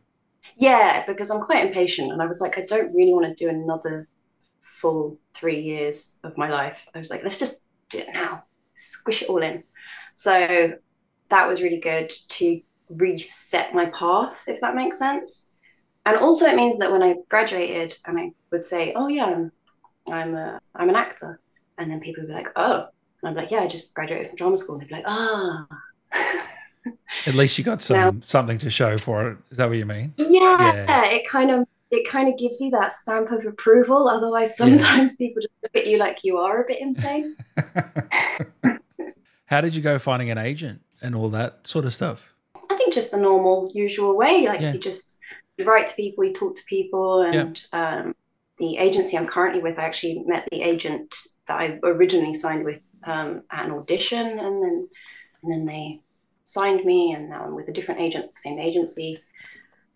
[0.56, 3.50] Yeah, because I'm quite impatient, and I was like, I don't really want to do
[3.50, 4.08] another
[4.80, 6.78] full three years of my life.
[6.94, 8.44] I was like, let's just do it now,
[8.76, 9.64] squish it all in.
[10.14, 10.74] So
[11.30, 15.48] that was really good to reset my path, if that makes sense.
[16.04, 19.52] And also, it means that when I graduated, and I would say, "Oh yeah, I'm,
[20.08, 21.40] I'm a, I'm an actor,"
[21.78, 22.88] and then people would be like, "Oh,
[23.22, 24.76] And I'm like, yeah, I just graduated from drama school.
[24.76, 25.66] And they'd be like, ah.
[27.26, 29.38] At least you got some now, something to show for it.
[29.50, 30.14] Is that what you mean?
[30.16, 34.08] Yeah, yeah, it kind of it kind of gives you that stamp of approval.
[34.08, 35.26] Otherwise, sometimes yeah.
[35.26, 37.36] people just look at you like you are a bit insane.
[39.46, 42.34] How did you go finding an agent and all that sort of stuff?
[42.68, 44.46] I think just the normal, usual way.
[44.48, 44.72] Like yeah.
[44.72, 45.20] you just
[45.56, 48.14] you write to people, you talk to people, and um,
[48.58, 51.14] the agency I'm currently with, I actually met the agent
[51.46, 54.88] that I originally signed with um, at an audition, and then
[55.42, 56.00] and then they
[56.42, 59.22] signed me, and now I'm with a different agent, same agency.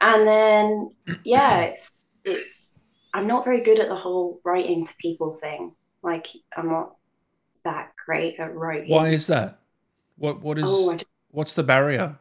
[0.00, 0.90] And then
[1.24, 1.90] yeah, it's
[2.24, 2.78] it's
[3.12, 5.72] I'm not very good at the whole writing to people thing.
[6.02, 6.94] Like I'm not
[7.64, 8.90] that great at writing.
[8.90, 9.59] Why is that?
[10.20, 10.98] What what is oh,
[11.30, 12.18] what's the barrier?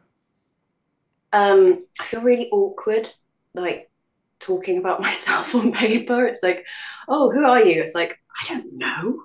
[1.34, 3.10] Um, I feel really awkward,
[3.54, 3.90] like
[4.38, 6.26] talking about myself on paper.
[6.26, 6.64] It's like,
[7.08, 7.82] oh, who are you?
[7.82, 9.24] It's like I don't know.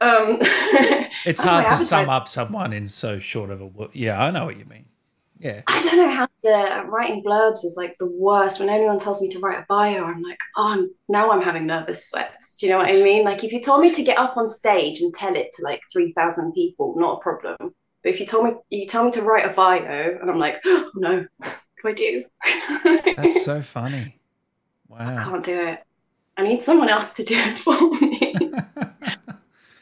[0.00, 0.38] Um,
[1.26, 3.90] it's hard to sum up someone in so short of a word.
[3.94, 4.84] Yeah, I know what you mean.
[5.40, 5.62] Yeah.
[5.66, 8.60] I don't know how to writing blurbs is like the worst.
[8.60, 11.66] When anyone tells me to write a bio, I'm like, oh, I'm, now I'm having
[11.66, 12.58] nervous sweats.
[12.58, 13.24] Do you know what I mean?
[13.24, 15.82] Like if you told me to get up on stage and tell it to like
[15.92, 17.74] three thousand people, not a problem.
[18.04, 20.60] But if you told me you tell me to write a bio, and I'm like,
[20.66, 22.24] oh, no, what do I do?
[23.16, 24.20] That's so funny.
[24.88, 25.16] Wow.
[25.16, 25.82] I can't do it.
[26.36, 28.34] I need someone else to do it for me.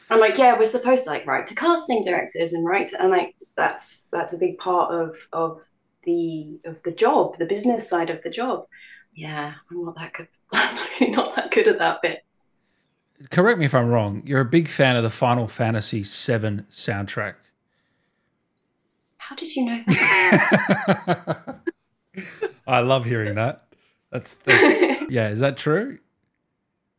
[0.09, 3.11] I'm like, yeah, we're supposed to like write to casting directors and write, to, and
[3.11, 5.61] like that's that's a big part of of
[6.05, 8.67] the of the job, the business side of the job.
[9.13, 10.27] Yeah, I'm not that good.
[10.53, 12.23] I'm not that good at that bit.
[13.31, 14.21] Correct me if I'm wrong.
[14.25, 17.35] You're a big fan of the Final Fantasy VII soundtrack.
[19.29, 21.59] How did you know that?
[22.67, 23.67] I love hearing that.
[24.11, 25.29] That's, that's yeah.
[25.29, 25.99] Is that true?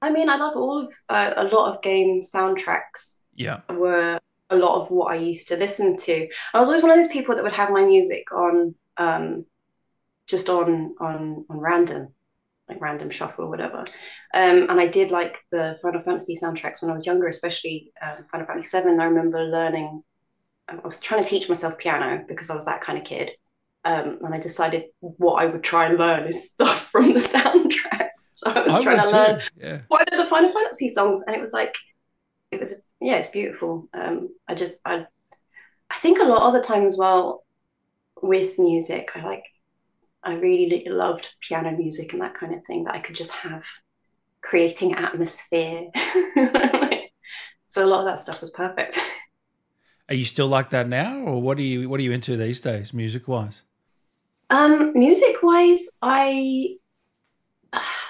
[0.00, 3.20] I mean, I love all of uh, a lot of game soundtracks.
[3.34, 4.18] Yeah, were
[4.50, 6.28] a lot of what I used to listen to.
[6.52, 9.44] I was always one of those people that would have my music on, um,
[10.26, 12.14] just on on on random,
[12.68, 13.80] like random shuffle or whatever.
[14.34, 18.24] Um, and I did like the Final Fantasy soundtracks when I was younger, especially um,
[18.32, 19.00] Final Fantasy Seven.
[19.00, 20.02] I remember learning.
[20.68, 23.30] I was trying to teach myself piano because I was that kind of kid.
[23.86, 28.10] Um, and I decided what I would try and learn is stuff from the soundtracks.
[28.36, 29.16] So I was I trying to too.
[29.16, 29.80] learn yeah.
[29.88, 31.74] what are the Final Fantasy songs, and it was like,
[32.50, 33.88] it was yeah, it's beautiful.
[33.92, 35.06] Um, I just I,
[35.90, 37.44] I think a lot of the time as well
[38.22, 39.44] with music, I like,
[40.22, 43.64] I really loved piano music and that kind of thing that I could just have
[44.40, 45.88] creating atmosphere.
[47.68, 48.98] so a lot of that stuff was perfect.
[50.08, 52.60] Are you still like that now, or what are you what are you into these
[52.60, 53.62] days, music wise?
[54.50, 56.76] Um, music wise, I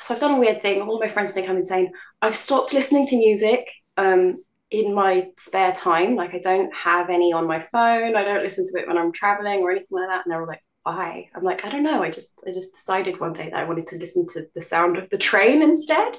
[0.00, 0.82] so I've done a weird thing.
[0.82, 1.92] All my friends think I'm insane.
[2.20, 6.16] I've stopped listening to music um, in my spare time.
[6.16, 8.16] Like I don't have any on my phone.
[8.16, 10.24] I don't listen to it when I'm traveling or anything like that.
[10.24, 11.28] And they're all like, why?
[11.34, 12.02] I'm like, I don't know.
[12.02, 14.98] I just I just decided one day that I wanted to listen to the sound
[14.98, 16.18] of the train instead.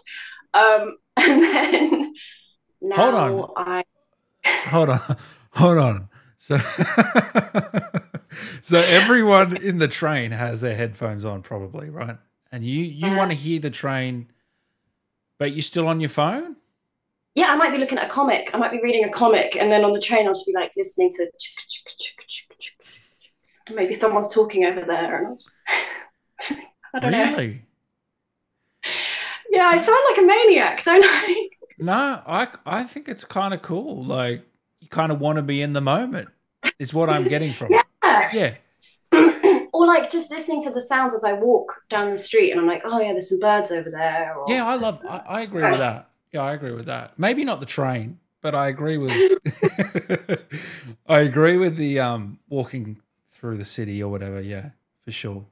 [0.53, 2.13] Um, and then
[2.81, 3.53] now hold on.
[3.67, 3.83] I
[4.69, 4.99] hold on,
[5.55, 6.09] hold on.
[6.37, 6.57] So,
[8.61, 12.17] so everyone in the train has their headphones on, probably, right?
[12.51, 14.27] And you you uh, want to hear the train,
[15.37, 16.57] but you're still on your phone.
[17.33, 18.51] Yeah, I might be looking at a comic.
[18.53, 20.71] I might be reading a comic, and then on the train, I'll just be like
[20.77, 21.31] listening to.
[23.73, 25.55] Maybe someone's talking over there, and I'll just,
[26.93, 27.47] I don't really?
[27.47, 27.59] know.
[29.49, 31.49] Yeah, I sound like a maniac, don't I?
[31.77, 34.03] No, I I think it's kind of cool.
[34.03, 34.45] Like you
[34.95, 36.29] kind of want to be in the moment.
[36.79, 37.81] Is what I'm getting from yeah.
[38.03, 38.57] it.
[39.11, 39.59] Yeah.
[39.73, 42.65] or like just listening to the sounds as I walk down the street, and I'm
[42.65, 44.35] like, oh yeah, there's some birds over there.
[44.35, 44.99] Or, yeah, I love.
[45.07, 46.09] I, I agree with that.
[46.31, 47.19] Yeah, I agree with that.
[47.19, 49.11] Maybe not the train, but I agree with.
[51.07, 54.41] I agree with the um walking through the city or whatever.
[54.41, 54.69] Yeah,
[55.03, 55.45] for sure.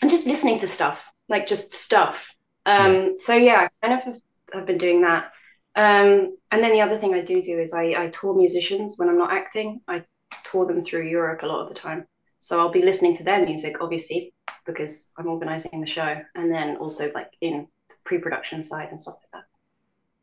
[0.00, 2.34] And just listening to stuff, like just stuff.
[2.64, 3.08] Um, yeah.
[3.18, 4.20] So yeah, I kind of have,
[4.54, 5.32] have been doing that.
[5.78, 9.08] Um, and then the other thing I do do is I, I tour musicians when
[9.08, 9.80] I'm not acting.
[9.86, 10.02] I
[10.42, 12.04] tour them through Europe a lot of the time.
[12.40, 14.34] So I'll be listening to their music, obviously,
[14.66, 17.68] because I'm organizing the show, and then also like in
[18.04, 19.48] pre-production side and stuff like that.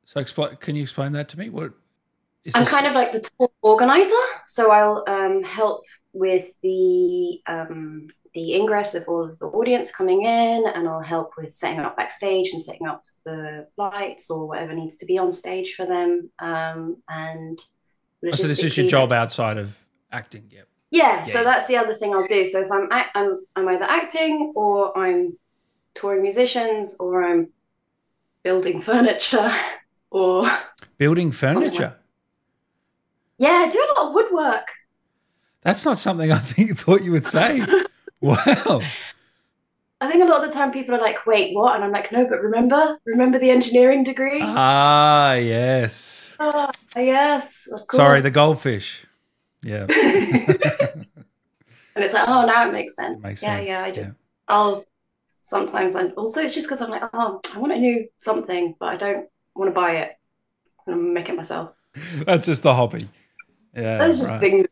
[0.03, 0.57] So explain.
[0.57, 1.49] Can you explain that to me?
[1.49, 1.71] What
[2.53, 2.71] I'm this...
[2.71, 4.13] kind of like the tour organizer,
[4.45, 10.25] so I'll um, help with the um, the ingress of all of the audience coming
[10.25, 14.73] in, and I'll help with setting up backstage and setting up the lights or whatever
[14.73, 16.29] needs to be on stage for them.
[16.39, 17.57] Um, and
[18.27, 20.67] oh, so this is your job outside of acting, yep.
[20.91, 22.45] Yeah, yeah, so that's the other thing I'll do.
[22.45, 25.37] So if I'm I'm I'm either acting or I'm
[25.93, 27.49] touring musicians or I'm
[28.43, 29.51] building furniture
[30.11, 30.49] or
[30.97, 31.95] building furniture.
[33.37, 34.67] Yeah, I do a lot of woodwork.
[35.61, 37.65] That's not something I think thought you would say.
[38.25, 38.81] wow.
[40.01, 41.75] I think a lot of the time people are like, wait, what?
[41.75, 44.41] And I'm like, no, but remember, remember the engineering degree?
[44.41, 46.35] Ah, yes.
[46.39, 47.67] Ah, yes.
[47.71, 49.05] of Sorry, the goldfish.
[49.63, 49.87] Yeah.
[51.95, 53.23] And it's like, oh, now it makes sense.
[53.23, 53.67] Makes yeah, sense.
[53.67, 53.83] yeah.
[53.83, 54.09] I just,
[54.49, 54.83] I'll
[55.43, 58.89] sometimes, and also it's just because I'm like, oh, I want a new something, but
[58.89, 60.11] I don't want to buy it.
[60.87, 61.71] I'm make it myself.
[62.25, 63.07] That's just the hobby.
[63.73, 63.97] Yeah.
[63.97, 64.39] That's just right.
[64.41, 64.65] things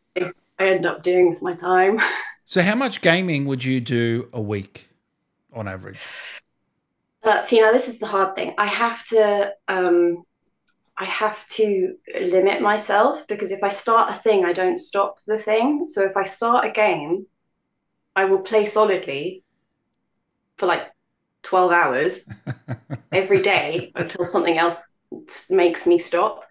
[0.58, 1.98] I end up doing with my time.
[2.46, 4.90] So, how much gaming would you do a week
[5.52, 6.00] on average?
[7.22, 8.54] Uh, see, now this is the hard thing.
[8.58, 10.24] I have to, um,
[10.98, 15.38] I have to limit myself because if I start a thing, I don't stop the
[15.38, 15.86] thing.
[15.88, 17.26] So if I start a game,
[18.14, 19.42] I will play solidly
[20.58, 20.92] for like
[21.42, 22.28] 12 hours
[23.12, 24.86] every day until something else
[25.50, 26.44] makes me stop.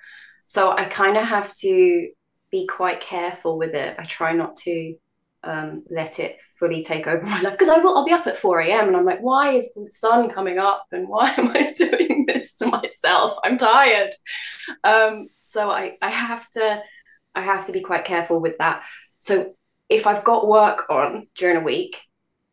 [0.47, 2.10] So I kind of have to
[2.51, 3.95] be quite careful with it.
[3.97, 4.95] I try not to
[5.43, 7.97] um, let it fully take over my life because I will.
[7.97, 8.88] I'll be up at 4 a.m.
[8.88, 12.56] and I'm like, why is the sun coming up and why am I doing this
[12.56, 13.38] to myself?
[13.43, 14.12] I'm tired.
[14.84, 16.82] Um, so I I have to
[17.36, 18.84] I have to be quite careful with that.
[19.19, 19.56] So
[19.89, 22.01] if I've got work on during a week,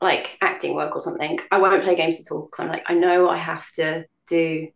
[0.01, 2.95] like acting work or something, I won't play games at all because I'm like, I
[2.95, 4.69] know I have to do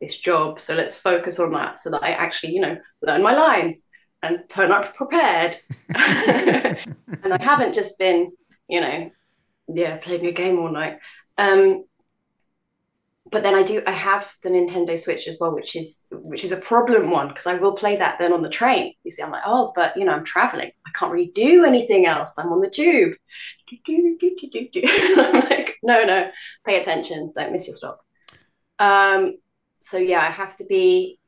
[0.00, 0.60] this job.
[0.60, 3.86] So let's focus on that so that I actually, you know, learn my lines
[4.22, 5.56] and turn up prepared.
[5.94, 8.32] and I haven't just been,
[8.68, 9.10] you know,
[9.68, 10.98] yeah, playing a game all night.
[11.38, 11.84] Um,
[13.30, 16.52] but then I do I have the Nintendo Switch as well, which is which is
[16.52, 18.94] a problem one because I will play that then on the train.
[19.02, 20.70] You see, I'm like, oh, but you know, I'm traveling.
[20.86, 22.38] I can't really do anything else.
[22.38, 23.14] I'm on the tube.
[23.88, 26.30] I'm like, no, no,
[26.64, 27.32] pay attention.
[27.34, 28.00] Don't miss your stop.
[28.78, 29.38] Um,
[29.78, 31.18] so yeah, I have to be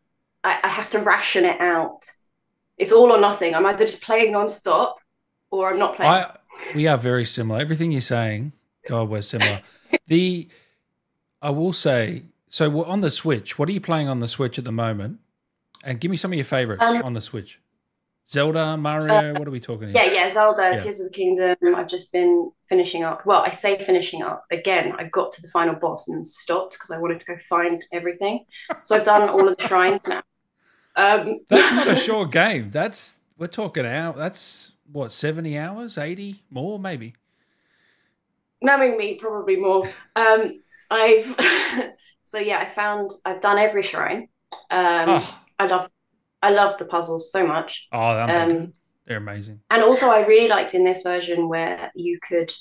[0.45, 2.07] I, I have to ration it out.
[2.79, 3.55] It's all or nothing.
[3.55, 4.95] I'm either just playing nonstop
[5.51, 6.13] or I'm not playing.
[6.13, 6.37] I
[6.75, 7.61] we are very similar.
[7.61, 8.53] Everything you're saying,
[8.89, 9.61] God, we're similar.
[10.07, 10.49] the
[11.41, 13.59] I will say, so we're on the Switch.
[13.59, 15.21] What are you playing on the Switch at the moment?
[15.85, 17.61] And give me some of your favorites Um, on the Switch.
[18.31, 19.33] Zelda, Mario.
[19.39, 20.05] what are we talking about?
[20.05, 20.79] Yeah, yeah, Zelda, Yeah.
[20.83, 21.57] Tears of the Kingdom.
[21.75, 23.25] I've just been finishing up.
[23.25, 24.45] Well, I say finishing up.
[24.51, 27.37] Again, I got to the final boss and then stopped because I wanted to go
[27.49, 28.45] find everything.
[28.83, 30.23] So I've done all of the shrines now.
[30.99, 32.71] Um, That's not a short game.
[32.71, 34.17] That's we're talking out.
[34.17, 37.15] That's what seventy hours, eighty more, maybe.
[38.63, 39.85] knowing me, probably more.
[40.17, 41.35] Um, I've
[42.25, 44.29] so yeah, I found I've done every shrine.
[44.71, 45.89] Um, oh, I love
[46.43, 47.89] I love the puzzles so much.
[47.93, 48.73] oh, they're Um.
[49.07, 49.61] They're amazing.
[49.71, 52.53] And also, I really liked in this version where you could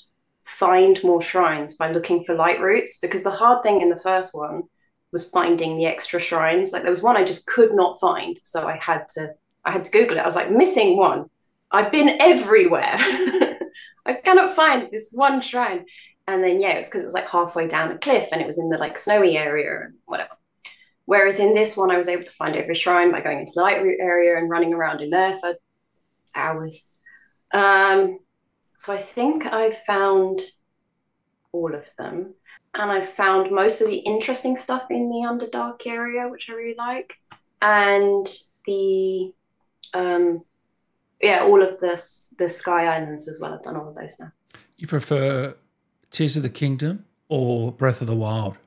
[0.44, 4.62] find more shrines by looking for lightroots because the hard thing in the first one
[5.12, 6.72] was finding the extra shrines.
[6.72, 9.84] Like there was one I just could not find, so I had to I had
[9.84, 10.20] to Google it.
[10.20, 11.26] I was like missing one.
[11.70, 12.96] I've been everywhere.
[14.06, 15.84] I cannot find this one shrine.
[16.26, 18.46] And then yeah, it was because it was like halfway down a cliff and it
[18.46, 20.30] was in the like snowy area and whatever.
[21.04, 23.62] Whereas in this one, I was able to find every shrine by going into the
[23.62, 25.54] lightroot area and running around in there for
[26.34, 26.92] hours.
[27.52, 28.18] Um,
[28.76, 30.42] so I think I found
[31.52, 32.34] all of them.
[32.78, 36.76] And I found most of the interesting stuff in the Underdark area, which I really
[36.78, 37.14] like.
[37.60, 38.26] And
[38.66, 39.32] the
[39.94, 40.42] um
[41.20, 42.00] yeah, all of the
[42.38, 43.52] the Sky Islands as well.
[43.52, 44.30] I've done all of those now.
[44.76, 45.56] You prefer
[46.12, 48.58] Tears of the Kingdom or Breath of the Wild?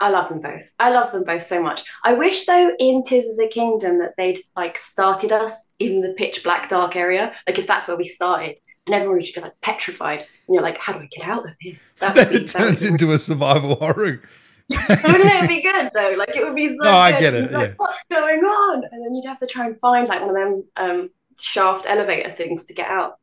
[0.00, 0.70] I love them both.
[0.78, 1.84] I love them both so much.
[2.04, 6.12] I wish though in Tears of the Kingdom that they'd like started us in the
[6.18, 7.32] pitch black dark area.
[7.46, 8.56] Like if that's where we started.
[8.86, 10.18] And everyone would just be like petrified.
[10.20, 11.76] And you're like, how do I get out of here?
[12.00, 14.20] That would Then be it that would turns be- into a survival horror.
[14.70, 16.14] Wouldn't it be good though?
[16.18, 17.74] Like it would be so No, I get it, You'd Like, yeah.
[17.76, 18.84] What's going on?
[18.90, 22.30] And then you'd have to try and find like one of them um shaft elevator
[22.30, 23.18] things to get out.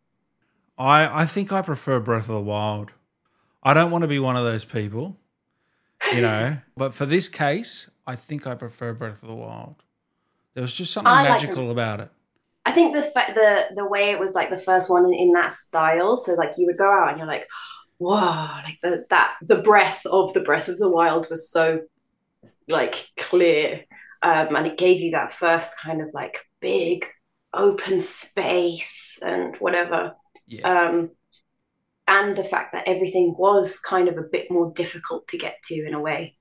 [0.78, 2.92] I I think I prefer Breath of the Wild.
[3.64, 5.18] I don't want to be one of those people,
[6.14, 6.58] you know.
[6.78, 9.84] but for this case, I think I prefer Breath of the Wild.
[10.54, 12.10] There was just something I like magical about it.
[12.66, 13.02] I think the
[13.36, 16.16] the the way it was like the first one in, that style.
[16.16, 17.48] So like you would go out and you're like,
[17.98, 18.16] whoa,
[18.64, 21.82] like the that the breath of the breath of the wild was so
[22.68, 23.86] like clear.
[24.24, 27.08] Um, and it gave you that first kind of like big
[27.54, 30.16] open space and whatever.
[30.48, 31.12] Yeah, Um,
[32.08, 35.76] and the fact that everything was kind of a bit more difficult to get to
[35.76, 36.38] in a way,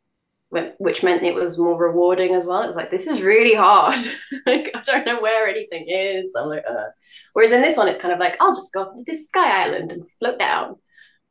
[0.51, 2.63] which meant it was more rewarding as well.
[2.63, 3.99] It was like, this is really hard.
[4.47, 6.35] like, I don't know where anything is.
[6.39, 6.89] I'm like, uh.
[7.33, 9.65] Whereas in this one, it's kind of like, I'll just go up to this sky
[9.65, 10.77] island and float down.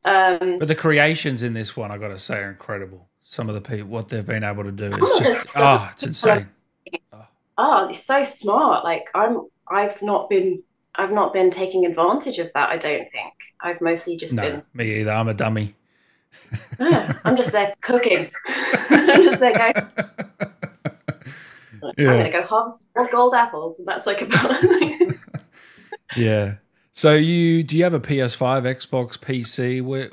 [0.06, 3.10] Um, but the creations in this one, I got to say, are incredible.
[3.22, 5.90] Some of the people, what they've been able to do, of it's just stuff ah,
[5.94, 6.50] it's insane.
[7.58, 8.86] oh, they're so smart.
[8.86, 10.64] Like I'm, I've not been,
[10.96, 12.70] I've not been taking advantage of that.
[12.70, 14.64] I don't think I've mostly just No, been.
[14.74, 15.12] me either.
[15.12, 15.76] I'm a dummy.
[16.80, 18.32] "Ah, I'm just there cooking.
[18.90, 19.74] I'm just there going.
[22.08, 24.62] I'm gonna go harvest more gold apples, and that's like about.
[26.14, 26.56] Yeah.
[26.92, 30.12] So you do you have a PS5, Xbox, PC where,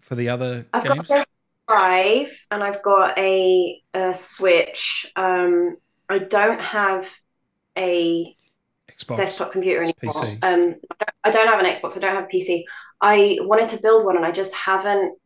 [0.00, 1.08] for the other I've games?
[1.08, 1.26] got a
[1.68, 5.06] Drive and I've got a, a Switch.
[5.16, 5.76] Um,
[6.08, 7.12] I don't have
[7.78, 8.34] a
[8.88, 9.16] Xbox.
[9.16, 9.94] desktop computer anymore.
[10.02, 10.38] PC.
[10.42, 10.76] Um,
[11.24, 11.96] I don't have an Xbox.
[11.96, 12.64] I don't have a PC.
[13.00, 15.18] I wanted to build one, and I just haven't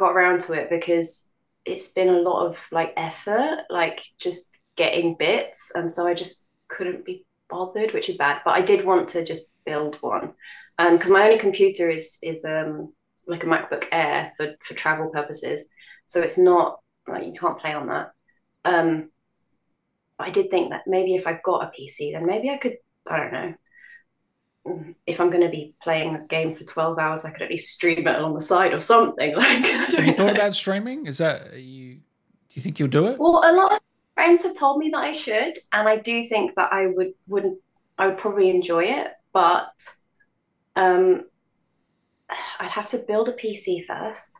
[0.00, 1.30] got around to it because
[1.66, 6.46] it's been a lot of like effort, like just getting bits, and so I just
[6.68, 8.40] couldn't be bothered, which is bad.
[8.44, 10.32] But I did want to just build one,
[10.78, 12.92] um, because my only computer is is um
[13.26, 15.68] like a MacBook Air for for travel purposes,
[16.06, 18.12] so it's not like you can't play on that.
[18.64, 19.10] Um,
[20.18, 22.76] but I did think that maybe if I got a PC, then maybe I could
[23.06, 23.54] I don't know.
[25.06, 27.74] If I'm going to be playing a game for 12 hours, I could at least
[27.74, 29.34] stream it along the side or something.
[29.36, 31.06] Like, Have you thought about streaming?
[31.06, 31.96] Is that you?
[31.96, 33.18] Do you think you'll do it?
[33.18, 33.80] Well, a lot of
[34.14, 37.58] friends have told me that I should, and I do think that I would wouldn't
[37.98, 39.72] I would probably enjoy it, but
[40.74, 41.24] um,
[42.58, 44.32] I'd have to build a PC first,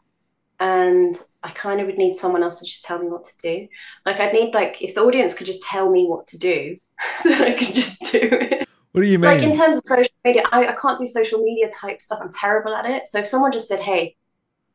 [0.58, 3.68] and I kind of would need someone else to just tell me what to do.
[4.06, 6.78] Like, I'd need like if the audience could just tell me what to do,
[7.24, 8.66] then I could just do it.
[9.00, 11.70] What do you Like in terms of social media, I, I can't do social media
[11.70, 12.18] type stuff.
[12.20, 13.08] I'm terrible at it.
[13.08, 14.14] So if someone just said, "Hey,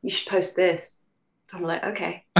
[0.02, 1.04] you should post this,"
[1.54, 2.26] I'm like, "Okay,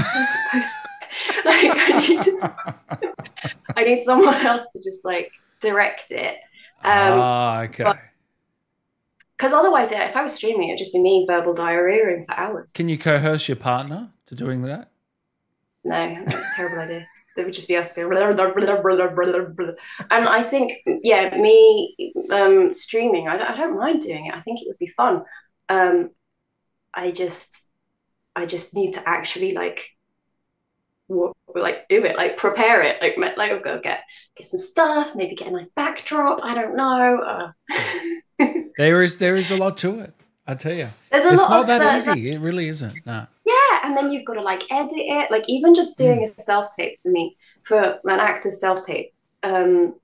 [0.50, 0.74] post."
[1.44, 2.26] like I need,
[3.76, 5.30] I need someone else to just like
[5.60, 6.34] direct it.
[6.82, 7.92] Um, ah, okay.
[9.36, 12.72] Because otherwise, yeah, if I was streaming, it'd just be me verbal diarrheaing for hours.
[12.72, 14.90] Can you coerce your partner to doing that?
[15.84, 17.06] No, that's a terrible idea.
[17.36, 19.66] They would just be us going, blah, blah, blah,
[20.10, 20.72] and I think,
[21.02, 21.94] yeah, me
[22.30, 24.34] um, streaming, I don't, I don't mind doing it.
[24.34, 25.22] I think it would be fun.
[25.68, 26.10] Um,
[26.94, 27.68] I just,
[28.34, 29.90] I just need to actually like,
[31.08, 34.00] wo- like do it, like prepare it, like like go get
[34.36, 36.40] get some stuff, maybe get a nice backdrop.
[36.42, 37.52] I don't know.
[38.38, 40.12] Uh, There is there is a lot to it.
[40.46, 42.32] I tell you, there's a it's lot not that the- easy.
[42.32, 43.06] It really isn't.
[43.06, 43.26] No.
[43.86, 45.30] And then you've got to like edit it.
[45.30, 49.14] Like even just doing a self tape for me, for an actor's self tape.
[49.44, 49.94] Um,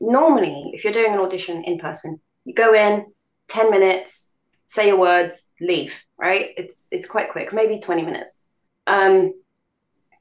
[0.00, 3.06] normally, if you're doing an audition in person, you go in,
[3.48, 4.30] ten minutes,
[4.66, 5.98] say your words, leave.
[6.16, 6.50] Right?
[6.56, 8.40] It's it's quite quick, maybe twenty minutes.
[8.86, 9.34] Um,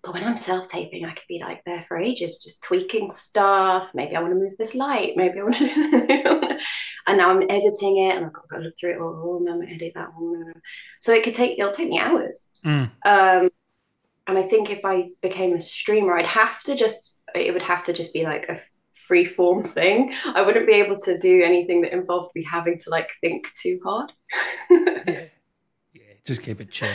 [0.01, 3.89] but when I'm self taping, I could be like there for ages, just tweaking stuff.
[3.93, 5.13] Maybe I want to move this light.
[5.17, 6.59] Maybe I want to.
[7.07, 8.97] and now I'm editing it, and I've got to go look through it.
[8.99, 10.53] Oh, oh, no, I'm edit that one.
[11.01, 12.49] So it could take it'll take me hours.
[12.65, 12.91] Mm.
[13.05, 13.49] Um,
[14.27, 17.83] and I think if I became a streamer, I'd have to just it would have
[17.85, 18.61] to just be like a
[19.07, 20.13] free form thing.
[20.23, 23.79] I wouldn't be able to do anything that involved me having to like think too
[23.83, 24.13] hard.
[24.71, 25.25] Yeah.
[25.91, 26.13] Yeah.
[26.23, 26.89] Just keep it chill.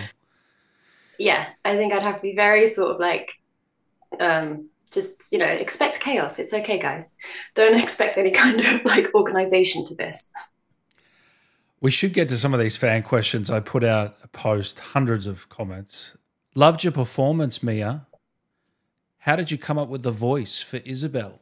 [1.19, 3.33] Yeah, I think I'd have to be very sort of like
[4.21, 6.39] um just you know expect chaos.
[6.39, 7.15] It's okay, guys.
[7.55, 10.31] Don't expect any kind of like organization to this.
[11.81, 13.51] We should get to some of these fan questions.
[13.51, 16.17] I put out a post, hundreds of comments.
[16.55, 18.07] Loved your performance, Mia.
[19.19, 21.41] How did you come up with the voice for Isobel?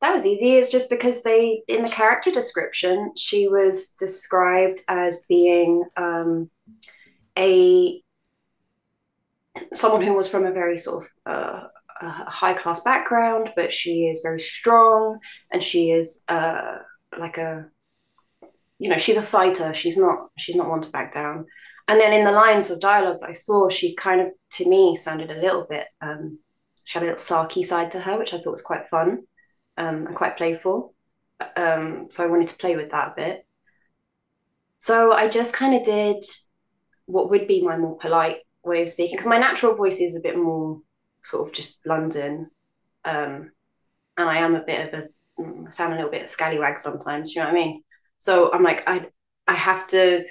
[0.00, 0.56] That was easy.
[0.56, 6.50] It's just because they, in the character description, she was described as being um,
[7.38, 8.02] a
[9.72, 11.60] someone who was from a very sort of uh,
[12.00, 15.18] a high class background, but she is very strong
[15.52, 16.78] and she is uh,
[17.18, 17.66] like a
[18.78, 19.74] you know she's a fighter.
[19.74, 21.46] She's not she's not one to back down.
[21.88, 24.96] And then in the lines of dialogue that I saw, she kind of to me
[24.96, 25.86] sounded a little bit.
[26.00, 26.38] Um,
[26.84, 29.24] she had a little sarky side to her, which I thought was quite fun
[29.76, 30.94] um, and quite playful.
[31.56, 33.46] Um, so I wanted to play with that a bit.
[34.78, 36.24] So I just kind of did
[37.06, 40.20] what would be my more polite way of speaking, because my natural voice is a
[40.20, 40.80] bit more
[41.22, 42.50] sort of just London.
[43.04, 43.52] Um,
[44.16, 47.40] and I am a bit of a, mm, sound a little bit scallywag sometimes, you
[47.40, 47.82] know what I mean?
[48.18, 49.06] So I'm like, I,
[49.48, 50.24] I have to,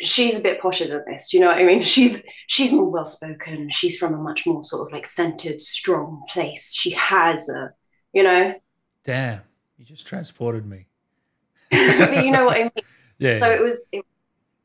[0.00, 1.82] she's a bit posher than this, you know what I mean?
[1.94, 3.70] She's, she's more well spoken.
[3.70, 6.74] She's from a much more sort of like centered, strong place.
[6.74, 7.70] She has a,
[8.12, 8.54] you know,
[9.04, 9.40] Damn,
[9.78, 10.86] you just transported me.
[11.70, 12.70] but you know what I mean?
[13.18, 13.38] Yeah.
[13.40, 14.04] So it was it,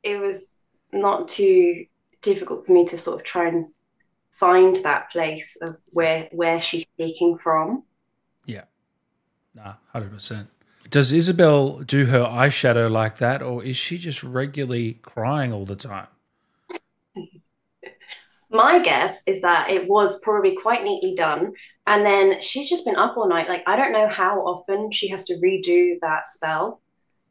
[0.02, 0.64] it was
[0.96, 1.86] not too
[2.22, 3.68] difficult for me to sort of try and
[4.32, 7.84] find that place of where where she's speaking from.
[8.46, 8.66] Yeah.
[9.54, 10.50] Nah, hundred percent.
[10.90, 15.76] Does Isobel do her eyeshadow like that, or is she just regularly crying all the
[15.76, 16.08] time?
[18.50, 21.54] My guess is that it was probably quite neatly done,
[21.88, 23.50] And then she's just been up all night.
[23.50, 26.82] Like I don't know how often she has to redo that spell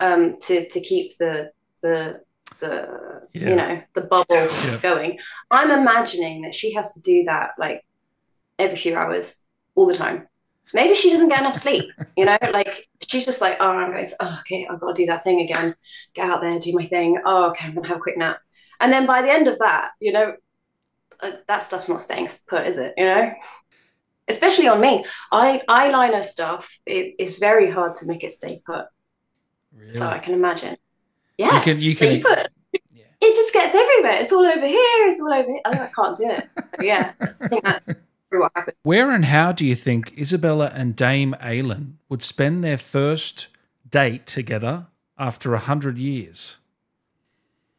[0.00, 1.52] um, to to keep the
[1.82, 2.22] the
[2.60, 3.48] the Yeah.
[3.50, 4.78] you know the bubble Yeah.
[4.82, 5.18] going.
[5.50, 7.84] I'm imagining that she has to do that like
[8.58, 9.42] every few hours
[9.74, 10.28] all the time.
[10.72, 14.06] Maybe she doesn't get enough sleep, you know, like she's just like, oh, I'm going
[14.06, 15.74] to, oh, okay, I've got to do that thing again,
[16.14, 17.18] get out there, do my thing.
[17.24, 18.38] Oh, okay, I'm going to have a quick nap.
[18.80, 20.34] And then by the end of that, you know,
[21.20, 22.94] uh, that stuff's not staying put, is it?
[22.96, 23.32] You know,
[24.28, 28.86] especially on me, I eyeliner stuff, it is very hard to make it stay put.
[29.76, 29.90] Really?
[29.90, 30.76] So I can imagine.
[31.38, 31.62] You Yeah.
[31.62, 32.48] can you can you put,
[32.92, 33.04] Yeah.
[33.20, 34.20] it just gets everywhere.
[34.20, 35.08] It's all over here.
[35.08, 35.60] It's all over here.
[35.64, 36.48] I, I can't do it.
[36.54, 37.96] But yeah, I think that's
[38.30, 38.76] what happened.
[38.82, 43.48] Where and how do you think Isabella and Dame Aylin would spend their first
[43.88, 44.86] date together
[45.18, 46.58] after a hundred years?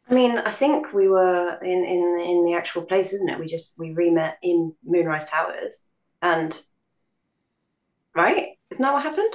[0.10, 3.40] I mean, I think we were in in in the actual place, isn't it?
[3.40, 5.88] We just we re-met in Moonrise Towers,
[6.22, 6.52] and
[8.14, 9.34] right, isn't that what happened?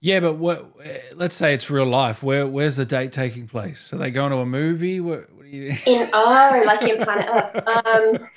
[0.00, 0.72] Yeah, but what?
[1.14, 2.22] Let's say it's real life.
[2.22, 3.92] Where where's the date taking place?
[3.92, 5.00] Are they going to a movie?
[5.00, 5.72] What, what do you?
[5.86, 8.18] In oh, like in Planet Earth.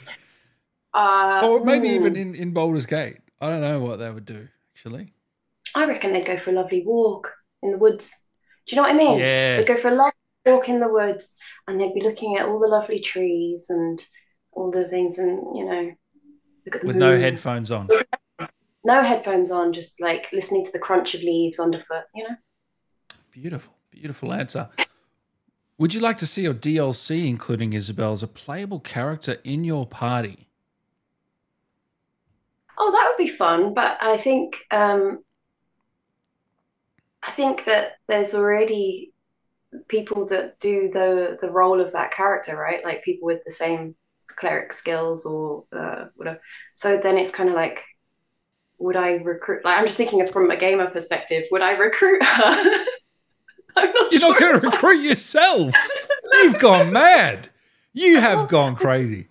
[0.93, 3.18] Um, uh, or maybe hmm, even in in Baldur's Gate.
[3.41, 5.14] I don't know what they would do actually.
[5.76, 8.28] I reckon they'd go for a lovely walk in the woods.
[8.68, 9.20] Do you know what I mean?
[9.20, 9.57] Yeah.
[9.57, 10.11] They'd go for a lovely
[10.45, 11.36] walk in the woods,
[11.68, 14.05] and they'd be looking at all the lovely trees and
[14.51, 15.91] all the things, and you know,
[16.66, 17.88] look at the With no headphones on.
[18.84, 22.03] No headphones on, just like listening to the crunch of leaves underfoot.
[22.13, 22.36] You know.
[23.31, 24.69] Beautiful, beautiful answer.
[25.77, 29.88] Would you like to see your DLC, including Isobel, as a playable character in your
[29.88, 30.47] party?
[32.77, 35.23] Oh, that would be fun, but I think um,
[37.23, 39.13] I think that there's already
[39.88, 42.84] people that do the the role of that character, right?
[42.84, 43.95] Like people with the same
[44.36, 46.41] cleric skills or uh, whatever.
[46.75, 47.84] So then it's kind of like,
[48.84, 49.63] would I recruit?
[49.65, 51.45] Like I'm just thinking it's from a gamer perspective.
[51.51, 52.86] Would I recruit her?
[53.75, 55.73] I'm not You're not going to recruit yourself.
[56.34, 57.49] You've gone mad.
[57.93, 59.27] You have gone crazy.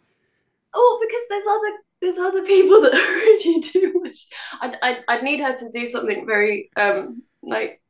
[0.74, 4.00] Oh, because there's other there's other people that already do.
[4.02, 4.26] Much.
[4.60, 7.80] I'd, I'd I'd need her to do something very um like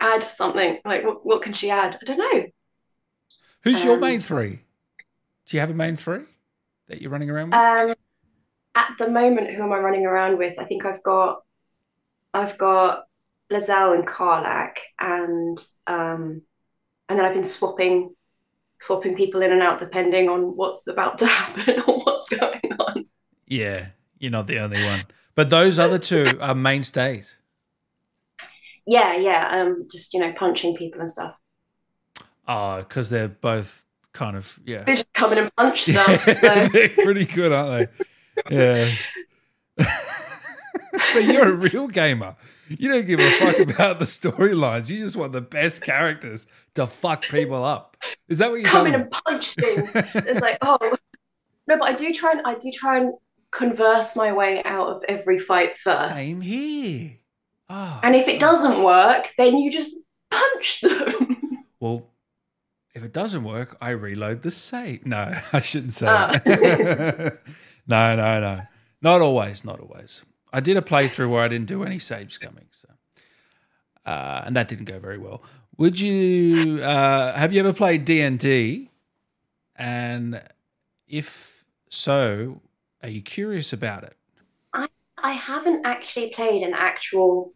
[0.00, 0.78] add something.
[0.84, 1.96] Like what what can she add?
[2.00, 2.46] I don't know.
[3.62, 4.60] Who's your Um, main three?
[5.46, 6.24] Do you have a main three
[6.88, 7.60] that you're running around with?
[7.60, 7.94] Um,
[8.74, 10.58] at the moment, who am I running around with?
[10.58, 11.42] I think I've got
[12.32, 13.04] I've got
[13.52, 16.42] Lae'zel and Karlach, and um,
[17.08, 18.14] and then I've been swapping
[18.80, 23.06] swapping people in and out depending on what's about to happen or what's going on.
[23.46, 25.04] yeah, you're not the only one.
[25.34, 27.38] But those other two are mainstays.
[28.86, 29.48] Yeah, yeah.
[29.50, 31.36] Um, just you know, punching people and stuff.
[32.46, 34.84] Oh, because they're both kind of yeah.
[34.84, 36.24] They just come in and punch stuff.
[36.36, 38.04] So they're pretty good, aren't they?
[38.50, 38.92] Yeah.
[40.98, 42.36] so you're a real gamer.
[42.68, 44.90] You don't give a fuck about the storylines.
[44.90, 47.96] You just want the best characters to fuck people up.
[48.28, 49.90] Is that what you're come in telling and punch things.
[49.94, 50.78] It's like, oh
[51.66, 53.14] no, but I do try and I do try and
[53.50, 56.16] converse my way out of every fight first.
[56.16, 57.10] Same here.
[57.68, 59.94] Oh, And if it doesn't work, then you just
[60.30, 61.64] punch them.
[61.80, 62.06] well,
[62.94, 65.06] if it doesn't work, I reload the save.
[65.06, 66.40] No, I shouldn't say Ah.
[67.90, 68.62] No, no, no.
[69.02, 70.24] Not always, not always.
[70.52, 72.88] I did a playthrough where I didn't do any save scumming, so
[74.04, 75.42] uh, and that didn't go very well.
[75.78, 78.90] Would you uh, have you ever played D and D?
[79.76, 80.42] And
[81.08, 82.60] if so,
[83.02, 84.16] are you curious about it?
[84.74, 87.54] I I haven't actually played an actual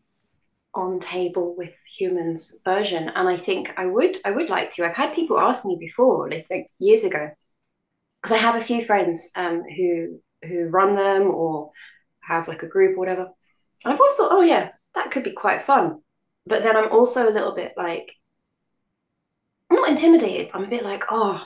[0.74, 4.86] on table with humans version, and I think I would I would like to.
[4.86, 7.30] I've had people ask me before, like, think years ago,
[8.22, 11.72] because I have a few friends um, who who run them or
[12.22, 13.28] have like a group or whatever.
[13.84, 16.00] And I've always thought, oh yeah, that could be quite fun.
[16.46, 18.12] But then I'm also a little bit like
[19.70, 20.50] I'm not intimidated.
[20.54, 21.44] I'm a bit like, oh,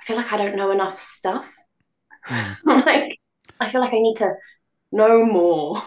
[0.00, 1.46] I feel like I don't know enough stuff.
[2.22, 2.52] Hmm.
[2.66, 3.18] I'm like,
[3.60, 4.34] I feel like I need to
[4.92, 5.82] know more.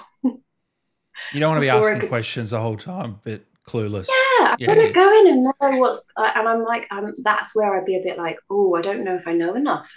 [1.32, 4.08] You don't want to be asking could- questions the whole time, a bit clueless.
[4.08, 7.14] Yeah, I Yeah, want to go in and know what's, uh, and I'm like, um,
[7.24, 9.90] that's where I'd be a bit like, oh, I don't know if I know enough.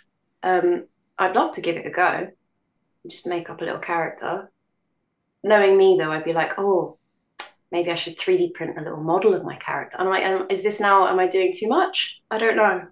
[0.43, 0.87] Um,
[1.19, 2.29] I'd love to give it a go,
[3.09, 4.51] just make up a little character.
[5.43, 6.99] Knowing me though, I'd be like, oh,
[7.71, 9.97] maybe I should 3D print a little model of my character.
[10.01, 11.07] I'm like, is this now?
[11.09, 12.21] Am I doing too much?
[12.31, 12.87] I don't know.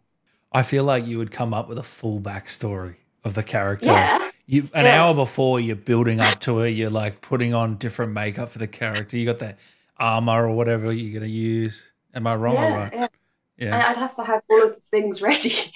[0.52, 3.86] I feel like you would come up with a full backstory of the character.
[3.86, 5.02] Yeah, You an Yeah.
[5.04, 8.68] hour before you're building up to it, you're like putting on different makeup for the
[8.68, 9.16] character.
[9.16, 9.58] You got that
[9.98, 11.90] armor or whatever you're gonna use.
[12.14, 12.92] Am I wrong or yeah, right?
[12.94, 13.08] yeah.
[13.56, 13.88] Yeah.
[13.88, 15.54] I'd have to have all of the things ready.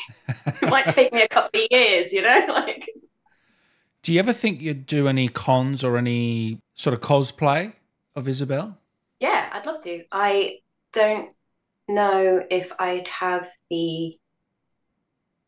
[0.60, 2.88] It might take me a couple of years, you know, like.
[4.02, 7.72] Do you ever think you'd do any cons or any sort of cosplay
[8.14, 8.76] of Isobel?
[9.20, 10.04] Yeah, I'd love to.
[10.12, 10.58] I
[10.92, 11.30] don't
[11.88, 14.16] know if I'd have the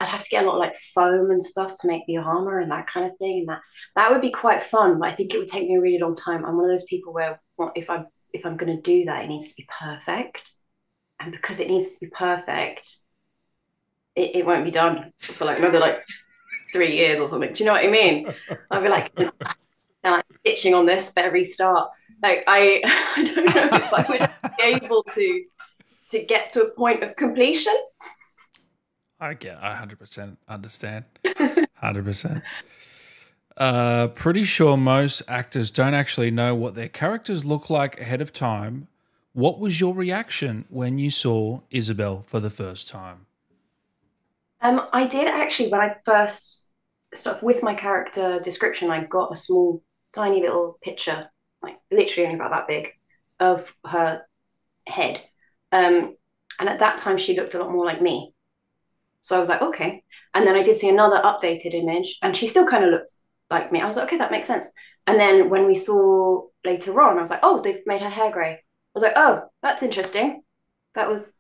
[0.00, 2.58] I'd have to get a lot of like foam and stuff to make the armor
[2.58, 3.60] and that kind of thing, and that
[3.96, 4.98] that would be quite fun.
[4.98, 6.44] But I think it would take me a really long time.
[6.44, 9.24] I'm one of those people where well, if I'm if I'm going to do that,
[9.24, 10.54] it needs to be perfect,
[11.20, 12.96] and because it needs to be perfect,
[14.16, 16.02] it, it won't be done for like another like
[16.72, 17.52] three years or something.
[17.52, 18.32] Do you know what I mean?
[18.70, 19.12] I'd be like,
[20.04, 21.90] like stitching on this, better restart.
[22.22, 22.82] Like I,
[23.16, 25.44] I don't know if I would be able to
[26.10, 27.76] to get to a point of completion.
[29.20, 31.04] I get, I hundred percent understand,
[31.76, 32.42] hundred percent.
[33.56, 38.32] Uh, pretty sure most actors don't actually know what their characters look like ahead of
[38.32, 38.88] time.
[39.32, 43.26] What was your reaction when you saw Isobel for the first time?
[44.60, 46.68] Um, I did actually when I first
[47.14, 48.90] stuff with my character description.
[48.90, 49.82] I got a small,
[50.12, 51.30] tiny little picture,
[51.62, 52.92] like literally only about that big,
[53.38, 54.22] of her
[54.86, 55.22] head.
[55.72, 56.16] Um,
[56.58, 58.34] and at that time, she looked a lot more like me.
[59.22, 60.04] So I was like, okay.
[60.34, 63.12] And then I did see another updated image, and she still kind of looked
[63.50, 63.80] like me.
[63.80, 64.72] I was like, okay, that makes sense.
[65.06, 68.30] And then when we saw later on, I was like, oh, they've made her hair
[68.30, 68.52] grey.
[68.52, 68.60] I
[68.94, 70.42] was like, oh, that's interesting.
[70.94, 71.34] That was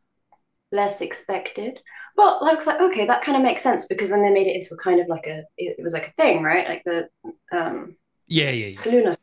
[0.72, 1.80] less expected.
[2.16, 4.56] But I was like, okay, that kind of makes sense because then they made it
[4.56, 6.68] into a kind of like a, it was like a thing, right?
[6.68, 7.08] Like the,
[7.52, 7.96] um,
[8.26, 8.74] yeah, yeah, yeah.
[8.74, 9.16] Selûne,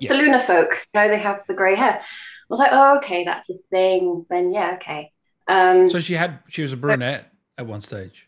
[0.00, 0.10] yeah.
[0.10, 2.00] Selûne folk, you know, they have the grey hair.
[2.00, 2.02] I
[2.48, 4.26] was like, oh, okay, that's a thing.
[4.30, 5.12] Then yeah, okay.
[5.48, 8.26] Um, so she had, she was a brunette at one stage?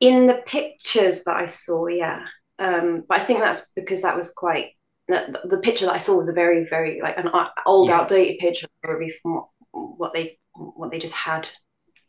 [0.00, 2.26] In the pictures that I saw, yeah.
[2.58, 4.72] Um, but I think that's because that was quite
[5.08, 7.30] the, the, picture that I saw was a very, very like an
[7.64, 8.00] old, yeah.
[8.00, 11.48] outdated picture probably from what they what they just had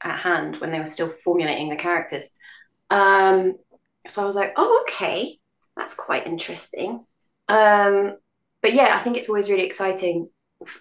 [0.04, 2.36] at hand when they were still formulating the characters.
[2.90, 3.56] Um,
[4.08, 5.40] so I was like, oh, okay,
[5.76, 7.06] that's quite interesting.
[7.48, 8.18] Um,
[8.62, 10.30] but yeah, I think it's always really exciting,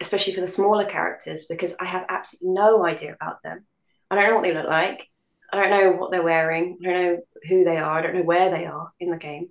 [0.01, 3.67] especially for the smaller characters, because I have absolutely no idea about them.
[4.11, 5.09] I don't know what they look like.
[5.53, 6.79] I don't know what they're wearing.
[6.81, 7.99] I don't know who they are.
[7.99, 9.49] I don't know where they are in the game.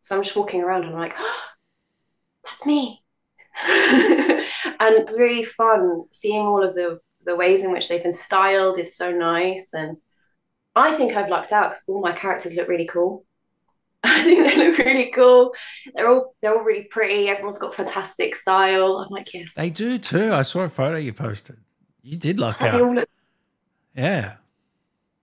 [0.00, 1.44] So I'm just walking around and I'm like, oh,
[2.44, 3.02] that's me.
[3.68, 8.78] and it's really fun seeing all of the, the ways in which they've been styled
[8.78, 9.74] is so nice.
[9.74, 9.98] And
[10.74, 13.24] I think I've lucked out because all my characters look really cool.
[14.04, 15.54] I think they look really cool.
[15.94, 17.28] They're all they're all really pretty.
[17.28, 18.98] Everyone's got fantastic style.
[18.98, 19.54] I'm like, yes.
[19.54, 20.32] They do too.
[20.32, 21.58] I saw a photo you posted.
[22.02, 22.72] You did luck out.
[22.72, 23.08] They all look
[23.94, 24.36] yeah.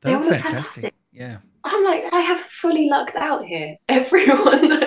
[0.02, 0.54] They, they all look fantastic.
[0.54, 0.94] fantastic.
[1.12, 1.38] Yeah.
[1.64, 3.78] I'm like, I have fully lucked out here.
[3.90, 4.84] Everyone,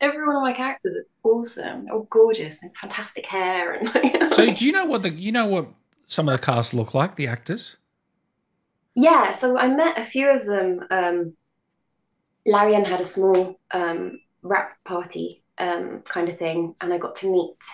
[0.00, 1.86] every one of my characters is awesome.
[1.86, 3.72] They're all gorgeous and fantastic hair.
[3.72, 5.68] And like, so, do you know what the you know what
[6.06, 7.16] some of the cast look like?
[7.16, 7.76] The actors.
[8.94, 10.80] Yeah, so I met a few of them.
[10.90, 11.36] Um,
[12.46, 17.32] Larian had a small um, rap party um, kind of thing, and I got to
[17.32, 17.64] meet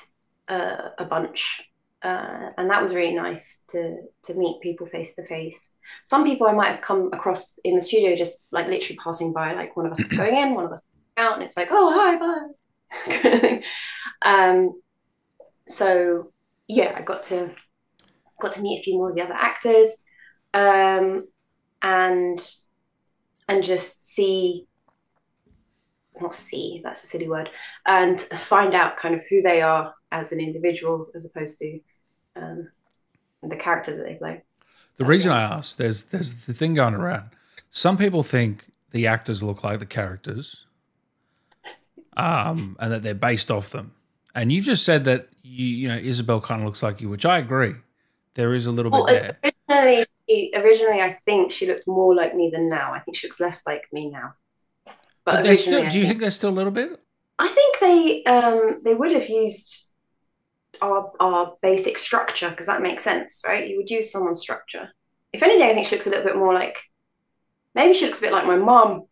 [0.48, 1.68] uh, a bunch
[2.02, 5.70] uh, and that was really nice to to meet people face to face.
[6.04, 9.52] Some people I might have come across in the studio, just like literally passing by,
[9.54, 10.82] like one of us is going in, one of us
[11.16, 13.62] out, and it's like, oh hi, bye, kind of thing.
[14.22, 14.80] Um,
[15.66, 16.32] so
[16.68, 17.50] yeah, I got to
[18.40, 20.04] got to meet a few more of the other actors,
[20.54, 21.26] um,
[21.82, 22.40] and
[23.48, 24.66] and just see
[26.20, 27.48] not see that's a silly word
[27.86, 31.80] and find out kind of who they are as an individual as opposed to
[32.36, 32.68] um,
[33.42, 34.42] the character that they play.
[34.96, 37.30] The reason I ask, there's there's the thing going around.
[37.70, 40.66] Some people think the actors look like the characters,
[42.16, 43.92] um, and that they're based off them.
[44.34, 47.24] And you've just said that you you know Isobel kind of looks like you, which
[47.24, 47.74] I agree.
[48.34, 49.52] There is a little well, bit there.
[49.68, 52.92] Originally, originally, I think she looked more like me than now.
[52.92, 54.34] I think she looks less like me now.
[55.24, 55.88] But, but still.
[55.88, 57.00] Do you think, there's still a little bit?
[57.38, 59.88] I think they um, they would have used
[60.80, 63.68] our our basic structure because that makes sense, right?
[63.68, 64.90] You would use someone's structure.
[65.32, 66.78] If anything, I think she looks a little bit more like
[67.74, 69.04] maybe she looks a bit like my mom,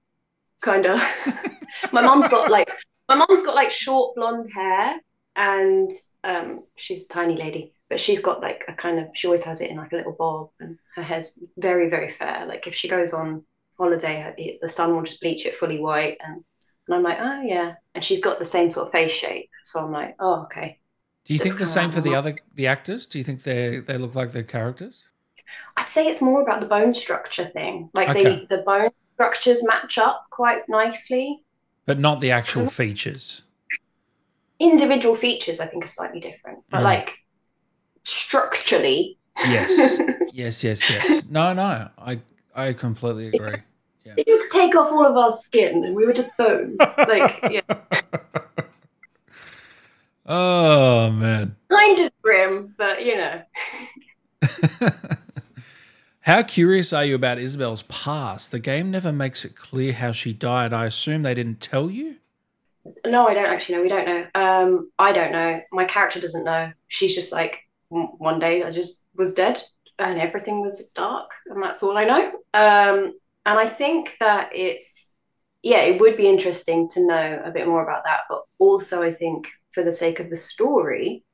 [0.60, 1.00] kind of.
[1.92, 2.70] my mom's got like
[3.08, 4.98] my mom's got like short blonde hair,
[5.36, 5.90] and
[6.24, 9.60] um, she's a tiny lady, but she's got like a kind of she always has
[9.60, 12.46] it in like a little bob, and her hair's very very fair.
[12.46, 13.44] Like if she goes on
[13.78, 16.44] holiday, her, the sun will just bleach it fully white, and
[16.86, 19.80] and I'm like, oh yeah, and she's got the same sort of face shape, so
[19.80, 20.78] I'm like, oh okay.
[21.24, 23.06] Do you think the same for the other the actors?
[23.06, 25.10] Do you think they they look like their characters?
[25.76, 27.90] I'd say it's more about the bone structure thing.
[27.94, 28.46] Like okay.
[28.48, 31.44] the the bone structures match up quite nicely,
[31.84, 33.42] but not the actual features.
[34.58, 36.84] Individual features, I think, are slightly different, but mm.
[36.84, 37.18] like
[38.06, 39.18] structurally.
[39.44, 40.00] Yes,
[40.32, 41.26] yes, yes, yes.
[41.28, 42.20] No, no, I
[42.54, 43.58] I completely agree.
[44.04, 44.14] Yeah.
[44.16, 46.78] They need to take off all of our skin, and we were just bones.
[46.96, 47.60] like, yeah,
[50.24, 51.56] Oh man.
[51.70, 53.42] kind of grim, but you know.
[56.20, 58.50] How curious are you about Isobel's past?
[58.50, 60.72] The game never makes it clear how she died.
[60.72, 62.16] I assume they didn't tell you?
[63.06, 63.82] No, I don't actually know.
[63.82, 64.26] We don't know.
[64.34, 65.60] Um, I don't know.
[65.70, 66.72] My character doesn't know.
[66.88, 69.62] She's just like, "W- one day I just was dead
[69.98, 72.26] and everything was dark, and that's all I know.
[72.52, 73.14] Um,
[73.46, 75.12] and I think that it's,
[75.62, 78.20] yeah, it would be interesting to know a bit more about that.
[78.28, 81.24] But also, I think for the sake of the story,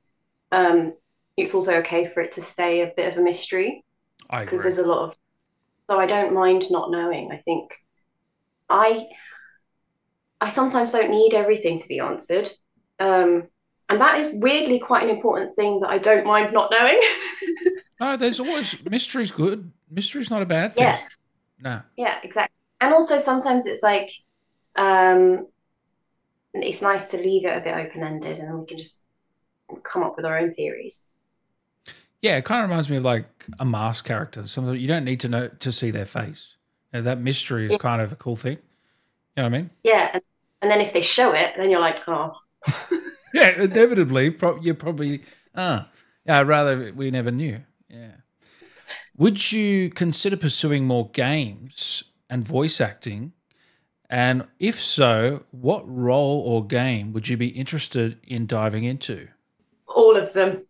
[0.53, 0.94] um,
[1.36, 3.84] it's also okay for it to stay a bit of a mystery
[4.30, 5.16] I because there's a lot of
[5.90, 7.32] so I don't mind not knowing.
[7.32, 7.74] I think
[8.68, 9.07] I
[10.40, 12.50] I sometimes don't need everything to be answered.
[12.98, 13.48] Um,
[13.89, 17.01] and that is weirdly quite an important thing that I don't mind not knowing.
[18.01, 19.70] No, there's always mystery's good.
[19.89, 20.83] Mystery's not a bad thing.
[20.83, 20.99] Yeah.
[21.61, 21.83] No.
[21.97, 22.53] yeah, exactly.
[22.80, 24.11] And also sometimes it's like
[24.74, 25.47] um,
[26.53, 29.01] it's nice to leave it a bit open-ended and we can just
[29.85, 31.07] come up with our own theories.
[32.22, 33.26] Yeah, it kind of reminds me of like
[33.61, 34.45] a mask character.
[34.49, 36.57] Something you don't need to know to see their face.
[36.93, 37.78] You know, that mystery is Yeah.
[37.78, 38.59] kind of a cool thing.
[39.37, 39.70] You know what I mean?
[39.85, 40.22] Yeah, and,
[40.61, 42.33] and then if they show it, then you're like, oh,
[43.35, 45.22] Yeah, inevitably, pro- you're probably
[45.55, 45.89] ah,
[46.24, 46.41] yeah.
[46.41, 47.61] I'd rather we never knew.
[47.89, 48.16] Yeah.
[49.16, 53.33] Would you consider pursuing more games and voice acting?
[54.09, 59.28] And if so, what role or game would you be interested in diving into?
[59.95, 60.66] all of them.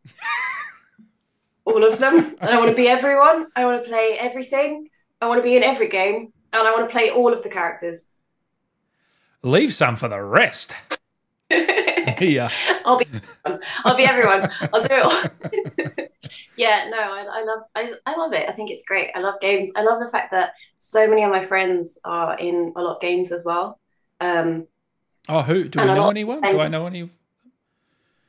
[1.65, 2.37] all of them.
[2.41, 3.47] I want to be everyone.
[3.57, 4.89] I want to play everything.
[5.21, 7.49] I want to be in every game, and I want to play all of the
[7.49, 8.11] characters.
[9.43, 10.75] Leave some for the rest.
[12.31, 12.51] yeah.
[12.85, 13.07] I'll be,
[13.85, 14.51] I'll be everyone.
[14.73, 16.07] I'll do it all.
[16.57, 18.49] yeah, no, I, I love, I, I love it.
[18.49, 19.11] I think it's great.
[19.15, 19.73] I love games.
[19.77, 23.01] I love the fact that so many of my friends are in a lot of
[23.01, 23.79] games as well.
[24.21, 24.67] Um,
[25.29, 26.41] Oh, who do we a know anyone?
[26.41, 27.09] Do I know any?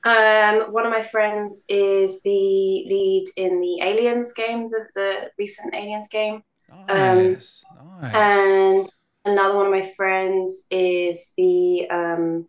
[0.06, 5.74] um, one of my friends is the lead in the Aliens game, the, the recent
[5.74, 6.44] Aliens game.
[6.88, 7.64] Nice,
[8.02, 8.14] nice.
[8.14, 8.94] and
[9.26, 12.48] another one of my friends is the um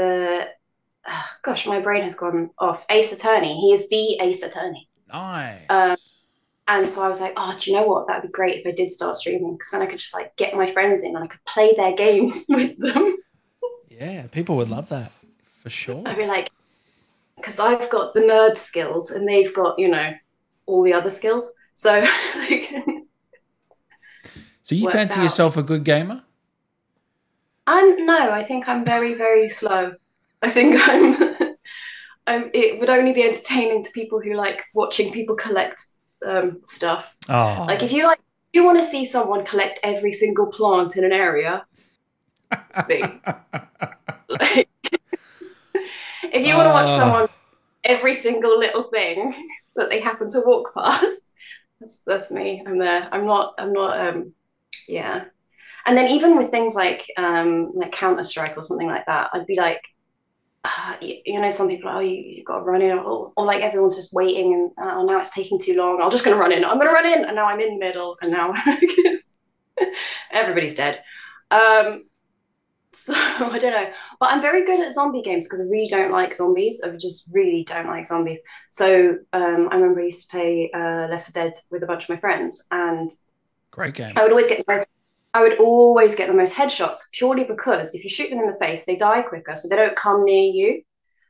[0.00, 0.48] the
[1.06, 5.64] ah, gosh my brain has gone off ace attorney he is the ace attorney nice.
[5.68, 5.96] um,
[6.68, 8.70] and so i was like oh do you know what that'd be great if i
[8.70, 11.26] did start streaming because then i could just like get my friends in and i
[11.26, 13.16] could play their games with them
[13.88, 16.02] yeah, people would love that for sure.
[16.06, 16.50] i'd be like
[17.36, 20.14] because i've got the nerd skills and they've got you know
[20.66, 22.00] all the other skills so
[22.36, 22.70] like
[24.70, 25.24] So you fancy out.
[25.24, 26.22] yourself a good gamer?
[27.70, 29.94] I'm no, I think I'm very, very slow.
[30.42, 31.16] I think I'm,
[32.26, 32.50] I'm.
[32.52, 35.80] It would only be entertaining to people who like watching people collect
[36.26, 37.14] um, stuff.
[37.28, 40.96] Oh, Like if you like, if you want to see someone collect every single plant
[40.96, 41.64] in an area,
[42.86, 43.20] thing.
[44.28, 44.68] Like,
[46.38, 46.98] if you want to watch Ah.
[46.98, 47.28] someone
[47.82, 49.34] every single little thing
[49.74, 51.32] that they happen to walk past,
[51.80, 52.62] that's that's me.
[52.66, 53.08] I'm there.
[53.10, 53.54] I'm not.
[53.58, 53.98] I'm not.
[54.00, 54.34] Um,
[54.88, 55.24] yeah.
[55.86, 59.46] And then even with things like um, like Counter Strike or something like that, I'd
[59.46, 59.82] be like,
[60.64, 63.32] uh, you, you know, some people, are, oh, you, you've got to run in, or,
[63.34, 66.02] or like everyone's just waiting, and uh, oh, now it's taking too long.
[66.02, 66.64] I'm just going to run in.
[66.64, 68.52] I'm going to run in, and now I'm in the middle, and now
[70.30, 71.02] everybody's dead.
[71.50, 72.04] Um,
[72.92, 76.12] so I don't know, but I'm very good at zombie games because I really don't
[76.12, 76.82] like zombies.
[76.84, 78.40] I just really don't like zombies.
[78.70, 82.04] So um, I remember I used to play uh, Left 4 Dead with a bunch
[82.04, 83.10] of my friends, and
[83.70, 84.12] great game.
[84.16, 84.86] I would always get the most.
[85.32, 88.56] I would always get the most headshots purely because if you shoot them in the
[88.58, 90.82] face, they die quicker, so they don't come near you.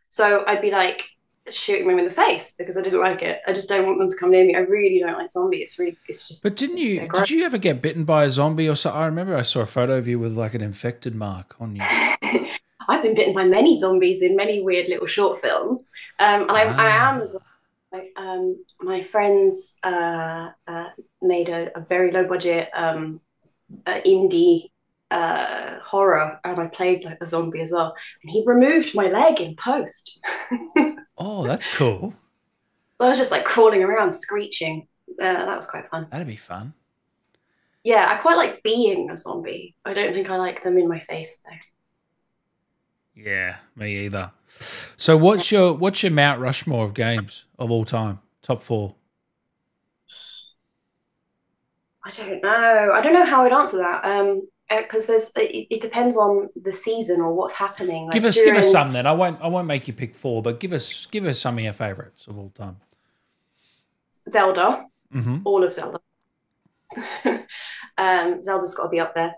[0.09, 1.05] So I'd be like
[1.51, 3.41] shooting them in the face because I didn't like it.
[3.47, 4.55] I just don't want them to come near me.
[4.55, 5.63] I really don't like zombies.
[5.63, 6.43] It's really, it's just.
[6.43, 7.07] But didn't you?
[7.13, 8.91] Did you ever get bitten by a zombie or so?
[8.91, 11.83] I remember I saw a photo of you with like an infected mark on you.
[12.89, 15.89] I've been bitten by many zombies in many weird little short films,
[16.19, 17.15] um, and I, I Ah.
[17.15, 17.21] am.
[17.23, 17.45] a zombie.
[17.93, 20.87] Like, um, my friends uh, uh,
[21.21, 23.21] made a, a very low budget um,
[23.87, 24.71] uh, indie
[25.11, 27.95] uh, horror, and I played like a zombie as well.
[28.23, 30.21] And he removed my leg in post,
[31.19, 32.15] Oh, that's cool.
[33.01, 34.87] so I was just like crawling around screeching.
[35.21, 36.07] Uh, that was quite fun.
[36.11, 36.73] That'd be fun.
[37.83, 39.75] Yeah, I quite like being a zombie.
[39.85, 41.57] I don't think I like them in my face though.
[43.15, 44.33] Yeah, me either.
[44.47, 48.21] So what's your what's your Mount Rushmore of games of all time?
[48.43, 48.95] Top four.
[52.19, 52.93] I don't know.
[52.95, 54.05] I don't know how I'd answer that.
[54.05, 58.05] Um, because there's it, it depends on the season or what's happening.
[58.05, 59.05] Like give us give us some then.
[59.07, 61.65] I won't I won't make you pick four, but give us give us some of
[61.65, 62.77] your favorites of all time.
[64.29, 65.39] Zelda, Mm-hmm.
[65.45, 65.99] all of Zelda.
[67.99, 69.35] um, Zelda's got to be up there.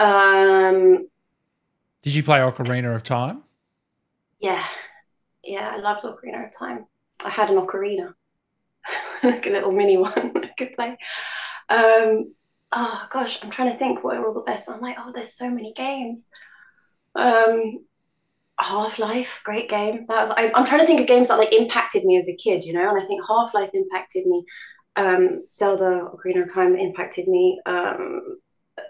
[0.00, 1.06] Um,
[2.02, 3.44] Did you play Ocarina of Time?
[4.40, 4.64] yeah,
[5.44, 6.86] yeah, I loved Ocarina of Time.
[7.24, 8.14] I had an ocarina,
[9.22, 10.96] like a little mini one I could play.
[11.72, 12.34] Um,
[12.72, 14.68] oh gosh, I'm trying to think what are all the best.
[14.68, 16.28] I'm like, oh, there's so many games.
[17.14, 17.84] Um,
[18.58, 20.06] Half Life, great game.
[20.08, 20.30] That was.
[20.30, 22.72] I, I'm trying to think of games that like impacted me as a kid, you
[22.72, 22.88] know.
[22.88, 24.44] And I think Half Life impacted me.
[24.96, 27.60] Um, Zelda Ocarina of Time impacted me.
[27.66, 28.38] Um,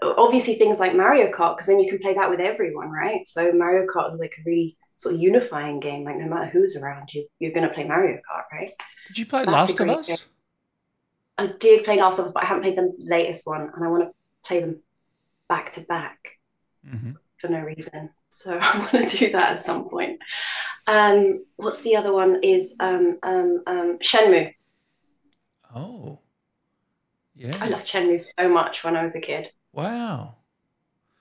[0.02, 3.26] obviously things like Mario Kart, because then you can play that with everyone, right?
[3.26, 6.04] So Mario Kart was like a really sort of unifying game.
[6.04, 8.70] Like no matter who's around you, you're going to play Mario Kart, right?
[9.06, 10.06] Did you play a Last of Us?
[10.08, 10.16] game.
[11.38, 13.88] I did play Last of Us, but I haven't played the latest one, and I
[13.88, 14.14] want to
[14.44, 14.80] play them
[15.48, 16.38] back to back
[16.88, 17.12] hmm
[17.42, 18.10] for no reason.
[18.30, 20.20] So I want to do that at some point.
[20.86, 22.38] Um, what's the other one?
[22.42, 24.54] Is um, um, um, Shenmue.
[25.74, 26.20] Oh,
[27.34, 27.56] yeah.
[27.60, 29.52] I loved Shenmue so much when I was a kid.
[29.72, 30.36] Wow.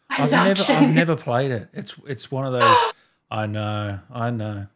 [0.10, 1.70] I I've loved never, I've never played it.
[1.74, 2.78] It's, it's one of those.
[3.32, 4.68] I know, I know.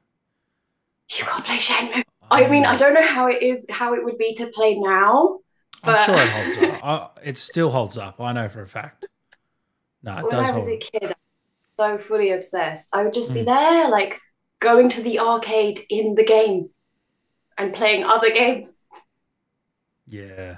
[1.15, 2.03] You can't play Shenmue.
[2.31, 5.39] I mean, I don't know how it is, how it would be to play now.
[5.83, 6.85] I'm but- sure it holds up.
[6.85, 8.19] I, it still holds up.
[8.19, 9.07] I know for a fact.
[10.03, 10.69] No, it when I was hold.
[10.69, 11.15] a kid, I was
[11.77, 12.95] so fully obsessed.
[12.95, 13.45] I would just be Mm.
[13.45, 14.19] there, like
[14.59, 16.69] going to the arcade in the game
[17.57, 18.77] and playing other games.
[20.07, 20.57] Yeah,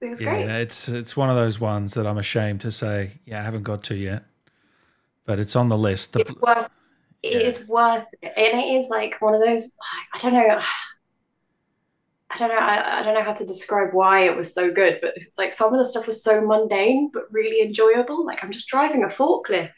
[0.00, 0.34] It was yeah.
[0.34, 0.60] great.
[0.62, 3.20] It's it's one of those ones that I'm ashamed to say.
[3.24, 4.24] Yeah, I haven't got to yet,
[5.24, 6.12] but it's on the list.
[6.12, 6.68] The, It's worth
[7.22, 7.38] it Yeah.
[7.42, 8.32] is worth it.
[8.36, 9.72] And it is like one of those
[10.14, 10.60] I don't know
[12.30, 15.00] I don't know I, I don't know how to describe why it was so good,
[15.02, 18.24] but like some of the stuff was so mundane but really enjoyable.
[18.24, 19.70] Like I'm just driving a forklift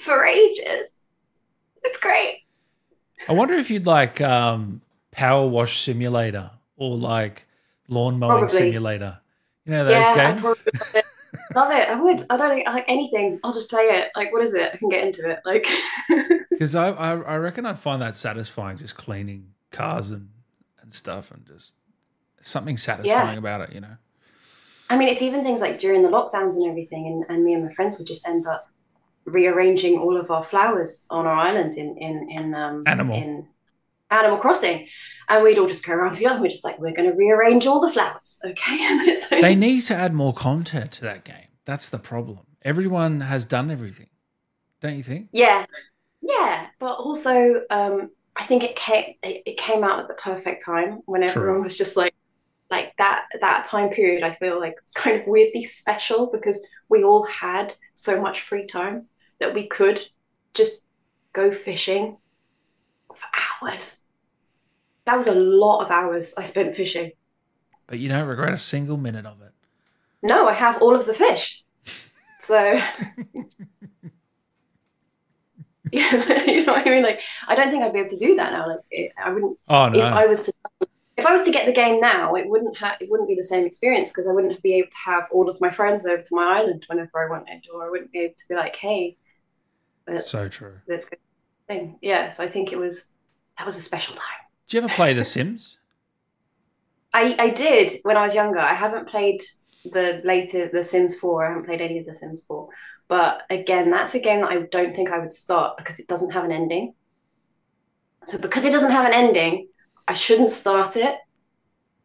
[0.00, 0.98] for ages.
[1.84, 2.40] It's great.
[3.28, 7.46] I wonder if you'd like um, Power Wash Simulator or like
[7.88, 8.70] Lawn Mowing Probably.
[8.70, 9.20] Simulator.
[9.64, 10.44] You know those Yeah, games.
[11.56, 11.88] Love it.
[11.88, 12.22] I would.
[12.30, 13.40] I don't like anything.
[13.42, 14.10] I'll just play it.
[14.14, 14.70] Like, what is it?
[14.74, 15.40] I can get into it.
[15.44, 15.66] Like,
[16.50, 20.28] Because I, I I reckon I'd find that satisfying, just cleaning cars and
[20.80, 21.74] and stuff, and just
[22.40, 23.72] something satisfying about it.
[23.74, 23.96] You know.
[24.88, 27.64] I mean, it's even things like during the lockdowns and everything, and, and me and
[27.64, 28.70] my friends would just end up
[29.24, 33.16] rearranging all of our flowers on our island in in in um Animal.
[33.16, 33.48] in
[34.10, 34.86] Animal Crossing,
[35.28, 36.34] and we'd all just go around to together.
[36.34, 38.78] And we're just like, we're going to rearrange all the flowers, okay?
[38.80, 41.45] And it's like, They need to add more content to that game.
[41.66, 42.46] That's the problem.
[42.62, 44.08] Everyone has done everything,
[44.80, 45.28] don't you think?
[45.32, 45.66] Yeah,
[46.22, 51.00] yeah, but also um, I think it came it, came out at the perfect time
[51.06, 51.42] when True.
[51.42, 52.14] everyone was just like
[52.70, 54.22] like that that time period.
[54.22, 58.66] I feel like it's kind of weirdly special because we all had so much free
[58.66, 59.06] time
[59.40, 60.00] that we could
[60.54, 60.82] just
[61.32, 62.16] go fishing
[63.08, 63.28] for
[63.62, 64.04] hours.
[65.04, 67.12] That was a lot of hours I spent fishing.
[67.86, 69.52] But you don't regret a single minute of it.
[70.22, 71.62] No, I have all of the fish.
[72.40, 72.56] So
[75.92, 77.02] yeah, you know what I mean?
[77.02, 78.66] Like I don't think I'd be able to do that now.
[78.66, 79.98] Like it, I wouldn't Oh no.
[79.98, 80.04] if!
[80.12, 80.52] I was to
[81.16, 83.44] if I was to get the game now, it wouldn't have it wouldn't be the
[83.44, 86.34] same experience because I wouldn't be able to have all of my friends over to
[86.34, 89.16] my island whenever I wanted, or I wouldn't be able to be like, hey,
[90.06, 90.80] let's so true.
[90.88, 91.16] let's go
[91.68, 91.98] thing.
[92.02, 93.10] Yeah, so I think it was
[93.58, 94.24] that was a special time.
[94.68, 95.78] Do you ever play The Sims?
[97.14, 98.58] I I did when I was younger.
[98.58, 99.40] I haven't played
[99.92, 101.44] the later The Sims 4.
[101.44, 102.68] I haven't played any of The Sims 4.
[103.08, 106.32] But again, that's a game that I don't think I would start because it doesn't
[106.32, 106.94] have an ending.
[108.24, 109.68] So because it doesn't have an ending,
[110.08, 111.16] I shouldn't start it.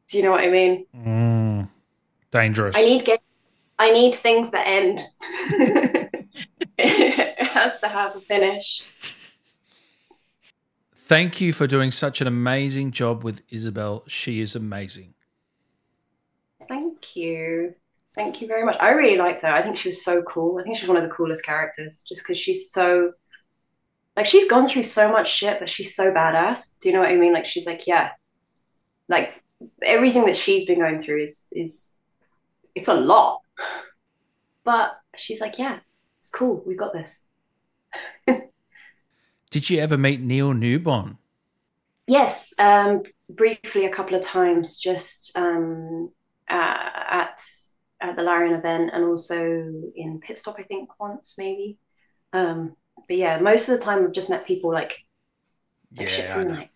[0.07, 0.85] Do you know what I mean?
[0.95, 1.69] Mm,
[2.29, 2.75] dangerous.
[2.77, 3.21] I need get
[3.79, 4.99] I need things that end.
[6.77, 8.83] it has to have a finish.
[10.95, 14.03] Thank you for doing such an amazing job with Isobel.
[14.07, 15.15] She is amazing.
[17.01, 17.75] Thank you.
[18.13, 18.77] Thank you very much.
[18.79, 19.47] I really liked her.
[19.47, 20.59] I think she was so cool.
[20.59, 23.13] I think she's one of the coolest characters just because she's so
[24.15, 26.77] like she's gone through so much shit, but she's so badass.
[26.79, 27.33] Do you know what I mean?
[27.33, 28.11] Like she's like, yeah.
[29.07, 29.41] Like
[29.81, 31.95] everything that she's been going through is is
[32.75, 33.41] it's a lot.
[34.63, 35.79] But she's like, yeah,
[36.19, 36.61] it's cool.
[36.67, 37.23] We got this.
[39.49, 41.17] Did you ever meet Neil Newbon?
[42.05, 46.11] Yes, um, briefly a couple of times, just um,
[46.51, 47.41] at
[48.01, 49.35] at the Larian event and also
[49.95, 51.77] in pit stop, I think once maybe.
[52.33, 52.75] Um,
[53.07, 55.05] but yeah, most of the time I've just met people like
[55.97, 56.69] like ships I in the night.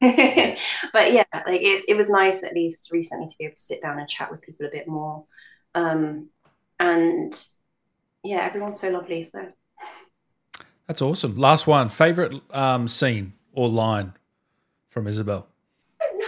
[0.92, 3.82] but yeah, like it's it was nice at least recently to be able to sit
[3.82, 5.24] down and chat with people a bit more.
[5.74, 6.28] Um,
[6.78, 7.36] and
[8.22, 9.24] yeah, everyone's so lovely.
[9.24, 9.48] So
[10.86, 11.36] That's awesome.
[11.36, 11.88] Last one.
[11.88, 14.12] Favorite um, scene or line
[14.88, 15.44] from Isobel?
[16.00, 16.20] I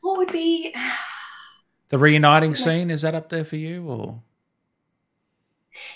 [0.00, 0.74] what would be.
[1.88, 4.22] The reuniting scene is that up there for you, or?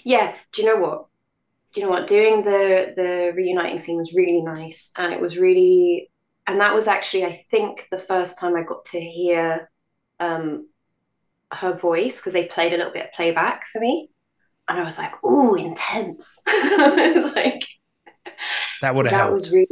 [0.05, 0.34] Yeah.
[0.53, 1.07] Do you know what?
[1.72, 2.07] Do you know what?
[2.07, 6.11] Doing the the reuniting scene was really nice, and it was really,
[6.47, 9.70] and that was actually, I think, the first time I got to hear
[10.20, 10.68] um,
[11.53, 14.11] her voice because they played a little bit of playback for me,
[14.68, 17.64] and I was like, "Ooh, intense!" like
[18.80, 19.32] that would have so that helped.
[19.32, 19.66] was really,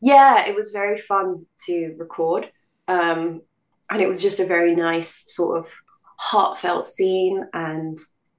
[0.00, 2.50] yeah, it was very fun to record,
[2.88, 3.42] um,
[3.90, 5.72] and it was just a very nice sort of
[6.16, 7.98] heartfelt scene, and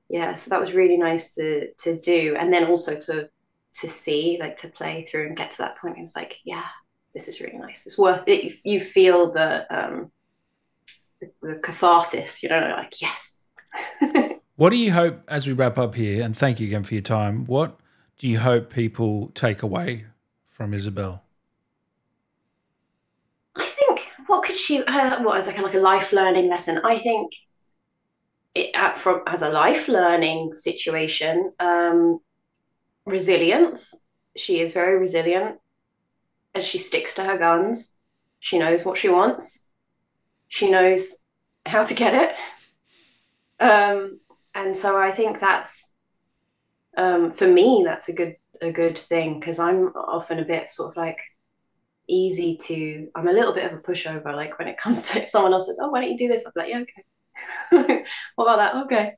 [0.10, 3.30] yeah, so that was really nice to to do, and then also to
[3.74, 5.98] to see, like to play through and get to that point.
[5.98, 6.66] It's like, yeah,
[7.14, 7.86] this is really nice.
[7.86, 8.60] It's worth it.
[8.64, 10.12] You feel the um,
[11.42, 13.46] the catharsis, you know, like yes.
[14.56, 16.24] what do you hope as we wrap up here?
[16.24, 17.46] And thank you again for your time.
[17.46, 17.80] What
[18.18, 20.06] do you hope people take away
[20.48, 21.22] from Isobel?
[23.56, 24.84] I think what could she?
[24.84, 26.82] Uh, what is like a, like a life learning lesson?
[26.84, 27.32] I think
[28.54, 32.20] it uh, from as a life learning situation, um,
[33.06, 33.96] resilience.
[34.36, 35.60] She is very resilient,
[36.54, 37.96] and she sticks to her guns.
[38.40, 39.70] She knows what she wants.
[40.50, 41.24] She knows
[41.66, 43.64] how to get it.
[43.64, 44.20] Um,
[44.54, 45.94] and so I think that's
[46.98, 50.90] um, for me that's a good a good thing because I'm often a bit sort
[50.90, 51.20] of like
[52.12, 55.30] easy to I'm a little bit of a pushover like when it comes to if
[55.30, 56.46] someone else says oh why don't you do this?
[56.46, 56.84] I'm like yeah
[57.72, 58.06] okay.
[58.36, 58.84] What about that?
[58.86, 59.14] Okay.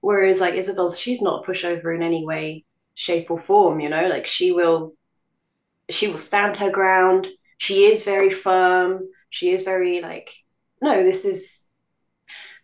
[0.00, 4.08] Whereas like Isobel's she's not a pushover in any way shape or form you know?
[4.08, 4.94] Like she will
[5.90, 7.26] she will stand her ground.
[7.58, 9.08] She is very firm.
[9.30, 10.30] She is very like
[10.80, 11.66] no this is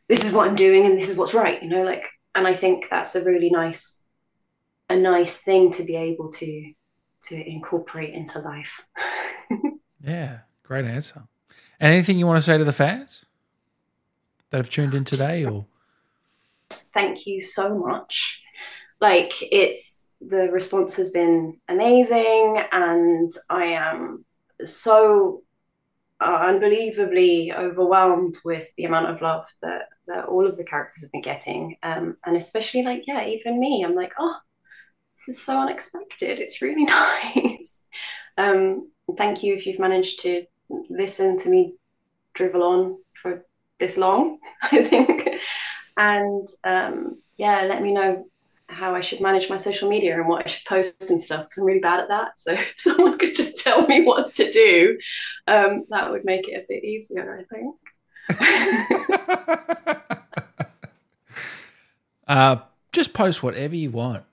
[0.09, 1.83] this is what I'm doing and this is what's right you know?
[1.83, 4.03] Like and I think that's a really nice
[4.89, 6.73] a nice thing to be able to
[7.25, 8.83] to incorporate into life.
[10.05, 11.23] yeah, great answer.
[11.81, 13.25] And anything you want to say to the fans
[14.51, 15.67] that have tuned in today or
[16.93, 18.41] thank you so much.
[19.01, 24.25] Like it's the response has been amazing and I am
[24.65, 25.43] so
[26.21, 31.13] uh, unbelievably overwhelmed with the amount of love that that all of the characters have
[31.13, 34.37] been getting um, and especially like yeah even me i'm like oh
[35.27, 36.85] this is so unexpected it's really
[37.35, 37.87] nice
[38.39, 40.45] um, thank you if you've managed to
[40.89, 41.75] listen to me
[42.35, 43.45] drivel on for
[43.79, 45.29] this long i think
[45.97, 48.27] and um, yeah let me know
[48.69, 51.59] how I should manage my social media and what I should post and stuff because
[51.59, 52.39] I'm really bad at that.
[52.39, 54.99] So if someone could just tell me what to do,
[55.47, 57.77] um, that would make it a bit easier, I think.
[62.27, 62.57] uh,
[62.93, 64.25] just post whatever you want.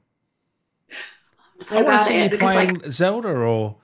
[1.59, 3.75] So I want to see you playing like, Zelda or,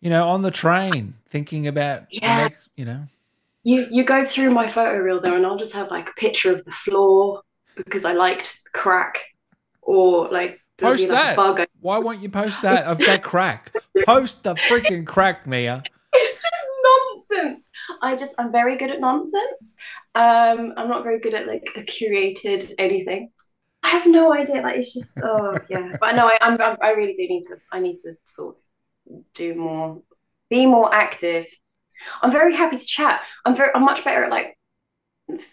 [0.00, 3.06] you know, on the train thinking about, yeah, next, you know.
[3.64, 6.52] You you go through my photo reel there, and I'll just have like a picture
[6.54, 7.42] of the floor
[7.76, 9.34] because I liked crack
[9.82, 11.68] or like post like that.
[11.80, 13.74] Why won't you post that of that crack?
[14.06, 15.82] post the freaking crack, Mia.
[16.12, 17.64] It's just nonsense.
[18.00, 19.76] I just I'm very good at nonsense.
[20.14, 23.30] Um, I'm not very good at like a curated anything.
[23.82, 24.62] I have no idea.
[24.62, 25.96] Like it's just oh yeah.
[26.00, 27.56] But no, I I'm, I really do need to.
[27.72, 28.56] I need to sort
[29.34, 30.02] do more,
[30.50, 31.46] be more active.
[32.22, 33.20] I'm very happy to chat.
[33.44, 34.56] I'm very I'm much better at like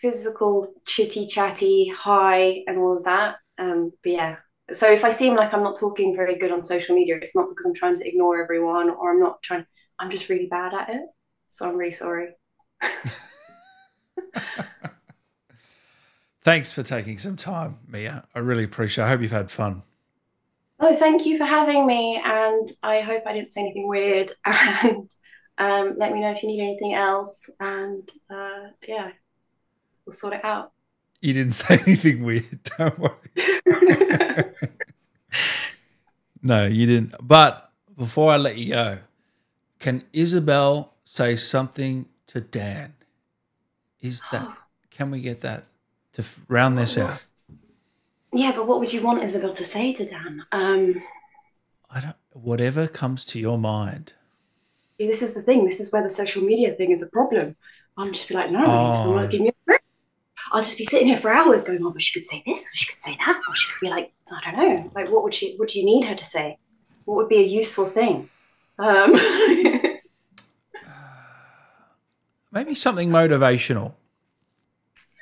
[0.02, 4.36] physical chitty chatty hi and all of that um, but yeah,
[4.72, 7.50] so if I seem like I'm not talking very good on social media, it's not
[7.50, 9.66] because I'm trying to ignore everyone or I'm not trying.
[10.00, 11.04] I'm just really bad at it.
[11.48, 12.30] So I'm really sorry.
[16.42, 18.28] Thanks for taking some time, Mia.
[18.36, 19.08] I really appreciate it.
[19.08, 19.84] I hope you've had fun.
[20.80, 22.22] Oh, thank you for having me.
[22.24, 24.32] And I hope I didn't say anything weird.
[25.58, 27.50] And um, let me know if you need anything else.
[27.62, 29.12] And uh, yeah,
[30.06, 30.74] we'll sort it out.
[31.22, 32.60] You didn't say anything weird.
[32.78, 33.14] Don't worry.
[36.44, 37.16] no, you didn't.
[37.22, 38.98] But before I let you go,
[39.80, 42.94] can Isobel say something to Dan?
[44.02, 44.58] Is that,
[44.90, 45.64] can we get that
[46.14, 47.26] to round this out?
[48.36, 50.44] Yeah, but what would you want Isobel to say to Dan?
[50.52, 51.02] Um,
[51.90, 54.12] I don't, whatever comes to your mind.
[55.00, 55.64] See, this is the thing.
[55.64, 57.56] This is where the social media thing is a problem.
[57.98, 59.04] I'm just be like, no, oh.
[59.04, 59.80] someone give me a
[60.52, 62.76] I'll just be sitting here for hours going, oh, but she could say this, or
[62.76, 65.34] she could say that, or she could be like, I don't know, like what would
[65.34, 66.60] she, what do you need her to say?
[67.06, 68.30] What would be a useful thing?
[68.78, 69.14] Um.
[72.52, 73.94] Maybe something motivational.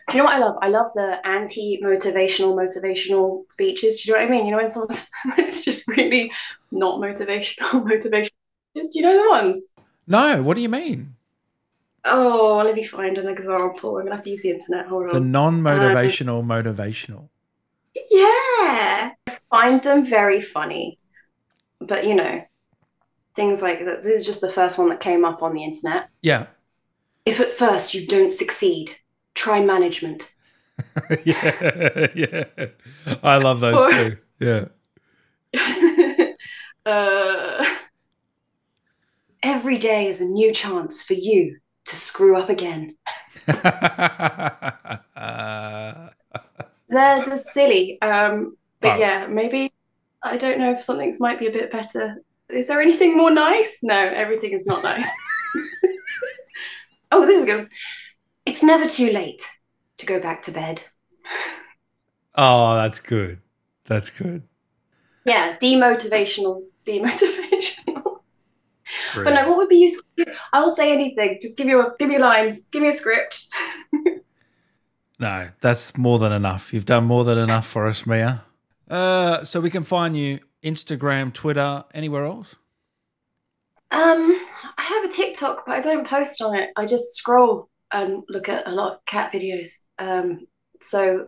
[0.10, 0.56] Do you know what I love?
[0.62, 4.02] I love the anti-motivational, motivational speeches.
[4.02, 4.46] Do you know what I mean?
[4.46, 6.32] You know when someone's it's just really
[6.72, 8.30] not motivational, motivational.
[8.76, 9.68] Do you know the ones?
[10.08, 10.42] No.
[10.42, 11.16] What do you mean?
[12.06, 13.98] Oh, let me find an example.
[13.98, 14.88] I'm gonna have to use the internet.
[14.88, 15.14] Hold on.
[15.14, 17.30] The non-motivational motivational.
[17.96, 21.00] Yeah, I find them very funny,
[21.80, 22.44] but you know,
[23.36, 24.04] things like that.
[24.04, 26.10] This is just the first one that came up on the internet.
[26.22, 26.48] Yeah.
[27.26, 28.98] If at first you don't succeed,
[29.36, 30.34] try management.
[31.26, 32.46] yeah, yeah.
[33.24, 34.18] I love those Or- too.
[34.40, 34.66] Yeah.
[36.92, 37.66] uh,
[39.44, 42.96] every day is a new chance for you to screw up again.
[46.90, 48.02] They're just silly.
[48.02, 49.00] Um, but Oh.
[49.00, 49.72] yeah, maybe
[50.22, 52.18] I don't know if something's might be a bit better.
[52.50, 53.80] Is there anything more nice?
[53.84, 55.08] No, everything is not nice.
[57.12, 57.70] oh, this is good.
[58.46, 59.42] It's never too late
[59.98, 60.82] to go back to bed.
[62.36, 63.40] oh, that's good.
[63.86, 64.44] That's good.
[65.26, 68.04] Yeah, demotivational, demotivational.
[69.16, 69.48] But no, Brilliant.
[69.48, 70.06] what would be useful?
[70.52, 71.40] I will say anything.
[71.42, 72.66] Just give me a give me lines.
[72.66, 73.48] Give me a script.
[75.20, 76.74] No, that's more than enough.
[76.74, 78.44] You've done more than enough for us, Mia.
[78.90, 82.56] Uh, so we can find you Instagram, Twitter, anywhere else.
[83.92, 84.38] Um,
[84.78, 86.72] I have a TikTok, but I don't post on it.
[86.76, 89.82] I just scroll and look at a lot of cat videos.
[90.00, 90.48] Um,
[90.82, 91.28] so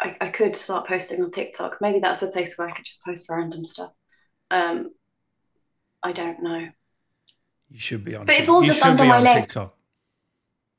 [0.00, 1.78] I, I could start posting on TikTok.
[1.80, 3.92] Maybe that's a place where I could just post random stuff.
[4.50, 4.90] Um,
[6.02, 6.68] I don't know.
[7.68, 8.26] You should be on.
[8.26, 9.44] But it's all you just should under my leg.
[9.44, 9.74] TikTok.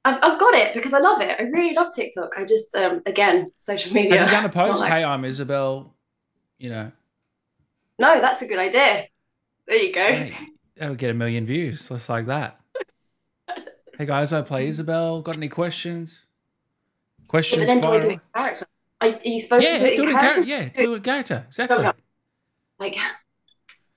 [0.06, 1.36] I've, I've got it because I love it.
[1.40, 2.30] I really love TikTok.
[2.38, 4.18] I just, um, again, social media.
[4.18, 4.80] Have you done a post?
[4.80, 5.92] like- hey, I'm Isobel.
[6.58, 6.92] You know,
[8.00, 9.06] No, that's a good idea.
[9.68, 10.08] There you go.
[10.08, 10.34] hey,
[10.76, 12.60] that'll get a million views, just like that.
[13.98, 15.24] Hey guys, I play Isobel.
[15.24, 16.22] Got any questions?
[17.18, 17.66] Yeah, Questions?
[17.66, 18.66] but then do do it in character?
[19.02, 20.43] Are, are you supposed yeah, to do it do in it in character?
[20.43, 20.72] character.
[20.78, 21.45] Yeah, do it in character.
[21.48, 21.88] Exactly.
[22.80, 22.95] Like,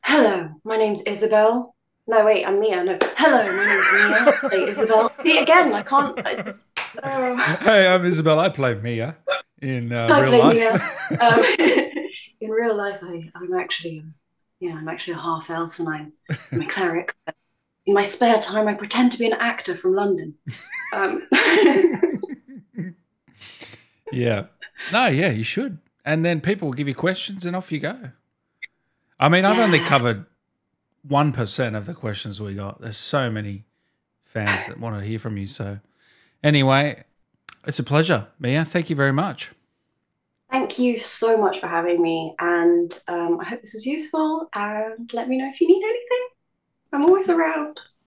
[0.03, 1.75] hello, my name's Isobel.
[2.07, 2.83] No, wait, I'm Mia.
[2.83, 4.51] No, hello, my name's Mia.
[4.51, 5.13] Hey, Isobel.
[5.23, 6.27] See, again, I can't.
[6.27, 6.65] I just,
[7.03, 7.37] oh.
[7.61, 8.39] Hey, I'm Isobel.
[8.39, 9.19] I play Mia
[9.61, 10.55] in uh, I real play life.
[10.55, 11.21] Mia.
[11.21, 11.45] Um,
[12.41, 14.15] in real life, I, I'm actually, um,
[14.61, 16.13] yeah, I'm actually a half elf and I'm,
[16.53, 17.15] I'm a cleric.
[17.87, 20.35] In my spare time, I pretend to be an actor from London.
[20.93, 21.27] Um,
[24.13, 24.47] yeah.
[24.93, 25.79] No, yeah, you should.
[26.05, 28.13] And then people will give you questions and off you go.
[29.19, 30.27] I mean, I've only covered
[31.09, 32.81] 1% of the questions we got.
[32.81, 33.65] There's so many
[34.23, 35.47] fans that want to hear from you.
[35.47, 35.81] So,
[36.43, 37.05] anyway,
[37.67, 38.65] it's a pleasure, Mia.
[38.65, 39.53] Thank you very much.
[40.51, 44.49] thank you so much for having me, and um, I hope this was useful.
[44.55, 46.29] And let me know if you need anything.
[46.93, 47.81] I'm always around.